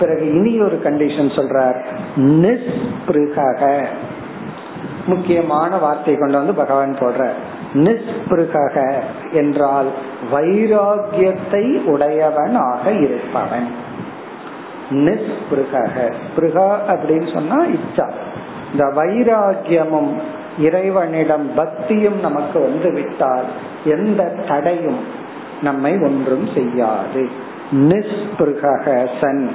பிறகு 0.00 0.34
இனி 0.34 0.60
ஒரு 0.60 0.80
கண்டிஷன் 0.84 1.36
சொல்றார் 1.36 1.82
நிஸ்பிருகக. 2.16 3.84
முக்கியமான 5.06 5.76
வார்த்தை 5.76 6.16
கொண்டு 6.16 6.36
வந்து 6.36 6.54
பகவான் 6.54 6.96
போடுற 7.00 7.28
நிஸ்பிருகக 7.74 9.00
என்றால் 9.32 9.86
வைராகியத்தை 10.32 11.84
உடையவனாக 11.84 12.90
இருப்பவன். 12.92 13.74
நிஸ்பிருகக. 14.90 16.12
பிருகா 16.36 16.78
அப்படின்னு 16.88 17.32
சொன்னா 17.32 17.64
இச்சா. 17.64 18.10
இந்த 18.72 18.84
வைராகியமும் 18.84 20.12
இறைவனிடம் 20.58 21.54
பக்தியும் 21.54 22.20
நமக்கு 22.20 22.60
வந்து 22.60 22.92
விட்டால் 22.92 23.44
எந்த 23.84 24.24
தடையும் 24.48 24.98
நம்மை 25.62 25.92
ஒன்றும் 25.92 26.48
செய்யாது. 26.54 27.28
நிஸ்பிருக 27.72 29.06
சன். 29.20 29.54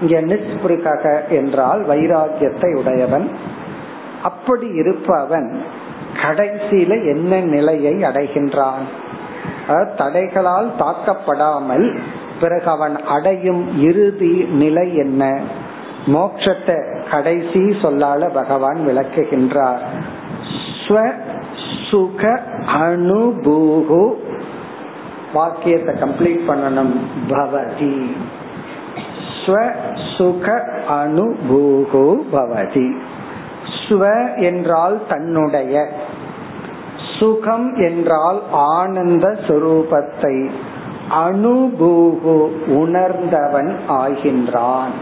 இங்க 0.00 0.20
நிஸ்பிருக 0.20 1.28
என்றால் 1.28 1.86
வைராகியத்தை 1.86 2.78
உடையவன். 2.78 3.30
அப்படி 4.22 4.66
இருப்பவன் 4.66 5.62
கடைசியில 6.22 7.06
என்ன 7.12 7.40
நிலையை 7.40 7.94
அடைகின்றான்? 7.94 8.86
தடைகளால் 9.68 10.70
தாக்கப்படாமல் 10.78 11.98
பிறகு 12.40 12.70
அவன் 12.70 13.04
அடையும் 13.04 13.80
இறுதி 13.82 14.46
நிலை 14.50 14.96
என்ன? 14.96 15.40
மோட்சத்தை 16.06 17.08
கடைசி 17.10 17.58
சொல்லால 17.58 18.28
பகவான் 18.32 18.78
விளக்குகின்றார். 18.86 19.78
சுக 21.90 22.40
அனுபூகு. 22.78 24.14
வாக்கியத்தை 25.32 25.94
கம்ப்ளீட் 25.94 26.50
பண்ணணும். 26.50 26.96
பவதி. 27.28 28.16
சுக 30.16 30.68
அனுபூகு 30.88 32.16
பவதி. 32.32 32.96
ஸ்வ 33.88 34.02
என்றால் 34.36 35.02
தன்னுடைய. 35.08 35.88
சுகம் 37.18 37.76
என்றால் 37.76 38.42
ஆனந்த 38.52 39.38
சுரூபத்தை. 39.46 40.50
அனுபூகு 41.26 42.46
உணர்ந்தவன் 42.68 43.76
ஆகின்றான். 43.88 44.94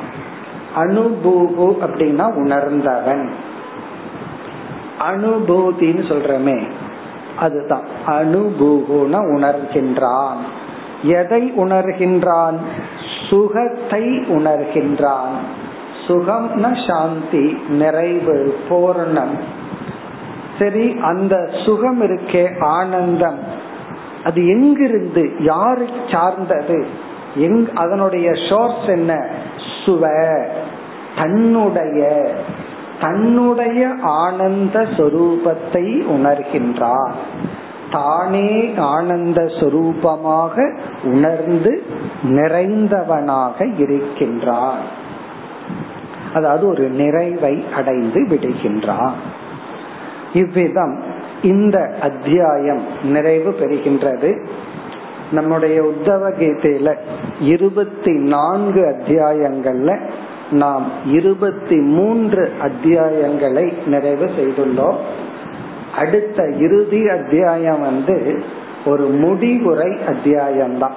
அனுபூகு 0.76 1.76
அப்படின்னா 1.82 2.34
உணர்ந்தவன். 2.34 3.46
அனுபூதின்னு 5.00 6.08
சொல்றமே 6.08 6.66
அதுதான். 7.36 7.84
அனுபூகுன 8.06 9.20
உணர்கின்றான். 9.36 10.36
எதை 11.02 11.52
உணர்கின்றான்? 11.56 12.56
சுகத்தை 13.30 14.04
உணர்கின்றான். 14.18 15.36
சுகம்னா 16.06 16.88
சாந்தி 16.88 17.58
நிறைவு 17.68 18.58
பூரணம். 18.68 19.38
சரி 20.58 20.96
அந்த 21.02 21.50
சுகம் 21.64 22.02
இருக்கே 22.02 22.60
ஆனந்தம். 22.60 23.38
அது 24.24 24.46
எங்கிருந்து 24.46 25.30
யாரு 25.38 25.86
சார்ந்தது? 26.10 26.86
எங் 27.34 27.66
அதனுடைய 27.74 28.32
சோர்ஸ் 28.48 28.86
என்ன? 28.86 29.26
சுவ. 29.84 30.08
தன்னுடைய 31.16 32.30
தன்னுடைய 33.00 33.88
ஆனந்த 34.02 34.86
சொரூபத்தை 34.96 36.02
உணர்கின்றார். 36.16 37.12
தானே 37.92 38.74
ஆனந்த 38.76 39.42
சொரூபமாக 39.42 40.78
உணர்ந்து 41.04 41.82
நிறைந்தவனாக 42.22 43.78
இருக்கின்றான் 43.78 44.78
அதாவது 46.34 46.68
ஒரு 46.68 46.88
நிறைவை 46.88 47.64
அடைந்து 47.76 48.20
விடுகின்றான் 48.22 49.12
இவ்விதம் 50.32 51.02
இந்த 51.42 51.94
அத்தியாயம் 52.02 52.82
நிறைவு 53.04 53.50
பெறுகின்றது. 53.50 54.46
நம்முடைய 55.32 55.82
உத்தவ 55.82 56.30
கீதையில 56.40 56.96
இருபத்தி 57.40 58.12
நான்கு 58.12 58.80
அத்தியாயங்கள்ல 58.80 59.98
நாம் 60.50 60.90
இருபத்தி 61.06 61.76
மூன்று 61.76 62.52
அத்தியாயங்களை 62.62 63.86
நிறைவு 63.86 64.24
செய்துள்ளோம். 64.24 64.96
அடுத்த 65.96 66.48
இறுதி 66.58 67.08
அத்தியாயம் 67.08 67.80
வந்து 67.80 68.42
ஒரு 68.84 69.04
முடிவுரை 69.04 69.98
அத்தியாயம்தான் 70.06 70.92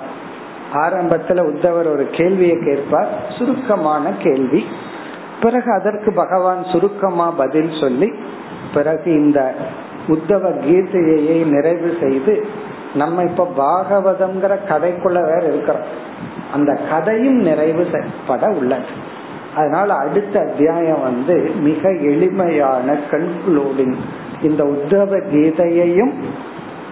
ஆரம்பத்துல 0.74 1.41
உத்தவர் 1.41 1.91
ஒரு 1.91 2.08
கேள்வியை 2.12 2.58
கேட்பார். 2.66 3.10
சுருக்கமான 3.38 4.10
கேள்வி. 4.24 4.66
பிறகு 5.41 5.74
அதற்கு 5.74 6.14
பகவான் 6.14 6.64
சுருக்கமா 6.64 7.32
பதில் 7.32 7.80
சொல்லி 7.80 8.12
பிறகு 8.74 9.12
இந்த 9.12 9.56
உத்தவ 10.08 10.60
கீதையை 10.60 11.45
நிறைவு 11.45 11.97
செய்து 12.02 12.47
நம்ம 12.93 13.24
இப்ப 13.24 13.52
பாகவதம்ங்கிற 13.58 14.58
கதைக்குள்ள 14.70 15.14
வேற 15.14 15.41
இருக்கிறோம். 15.43 15.84
அந்த 16.54 16.80
கதையும் 16.89 17.39
நிறைவு 17.39 17.88
செய்யப்பட 17.91 18.45
உள்ளது. 18.45 19.10
அதனால 19.56 19.93
அடுத்த 19.93 20.39
அத்தியாயம் 20.39 21.02
வந்து 21.02 21.52
மிக 21.60 21.89
எளிமையான 21.89 22.97
கன்க்ளூடிங் 23.12 23.95
இந்த 24.41 24.64
உத்தவ 24.64 25.22
கீதையையும் 25.34 26.14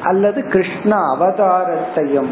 அல்லது 0.04 0.44
கிருஷ்ண 0.44 0.96
அவதாரத்தையும் 1.20 2.30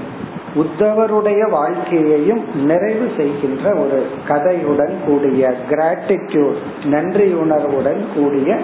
உத்தவருடைய 0.56 1.50
வாழ்க்கையையும் 1.50 2.66
நிறைவு 2.66 3.12
செய்கின்ற 3.18 3.74
ஒரு 3.74 4.06
கதையுடன் 4.28 4.94
கூடிய 5.06 5.54
கிராட்டிடியூட் 5.70 6.86
நன்றி 6.86 7.34
உணர்வுடன் 7.34 8.06
கூடிய 8.16 8.58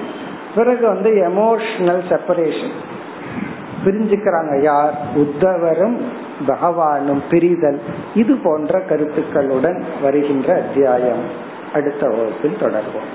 பிறகு 0.55 0.87
வந்து 0.87 1.11
எமோஷனல் 1.11 2.01
செப்பரேஷன் 2.09 2.91
பிரிஞ்சுக்கிறாங்க 3.85 4.61
யார்? 4.61 4.93
உத்தவரும் 5.15 5.97
பகவானும் 6.47 7.21
பிரிதல். 7.29 7.79
இது 8.15 8.35
போன்ற 8.43 8.79
கருத்துக்களுடன் 8.79 9.83
வருகின்ற 10.01 10.53
அத்தியாயம். 10.53 11.51
அடுத்த 11.73 12.07
வகுப்பில் 12.07 12.61
தொடர்வோம். 12.61 13.11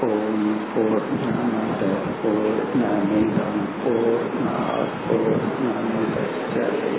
ஓம் 0.00 0.58
பூர்ணமத 0.72 1.82
பூர்ணமிதம் 2.20 3.62
பூர்ணாத் 3.82 4.94
பூர்ணமுதச்சதே 5.06 6.92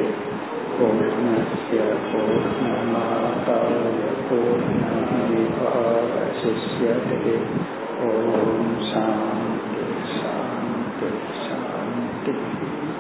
பூர்ணஸ்ய 0.76 1.80
பூர்ணமாதாய 2.10 3.80
பூர்ணமேவாவசிஷ்யதே 4.30 7.09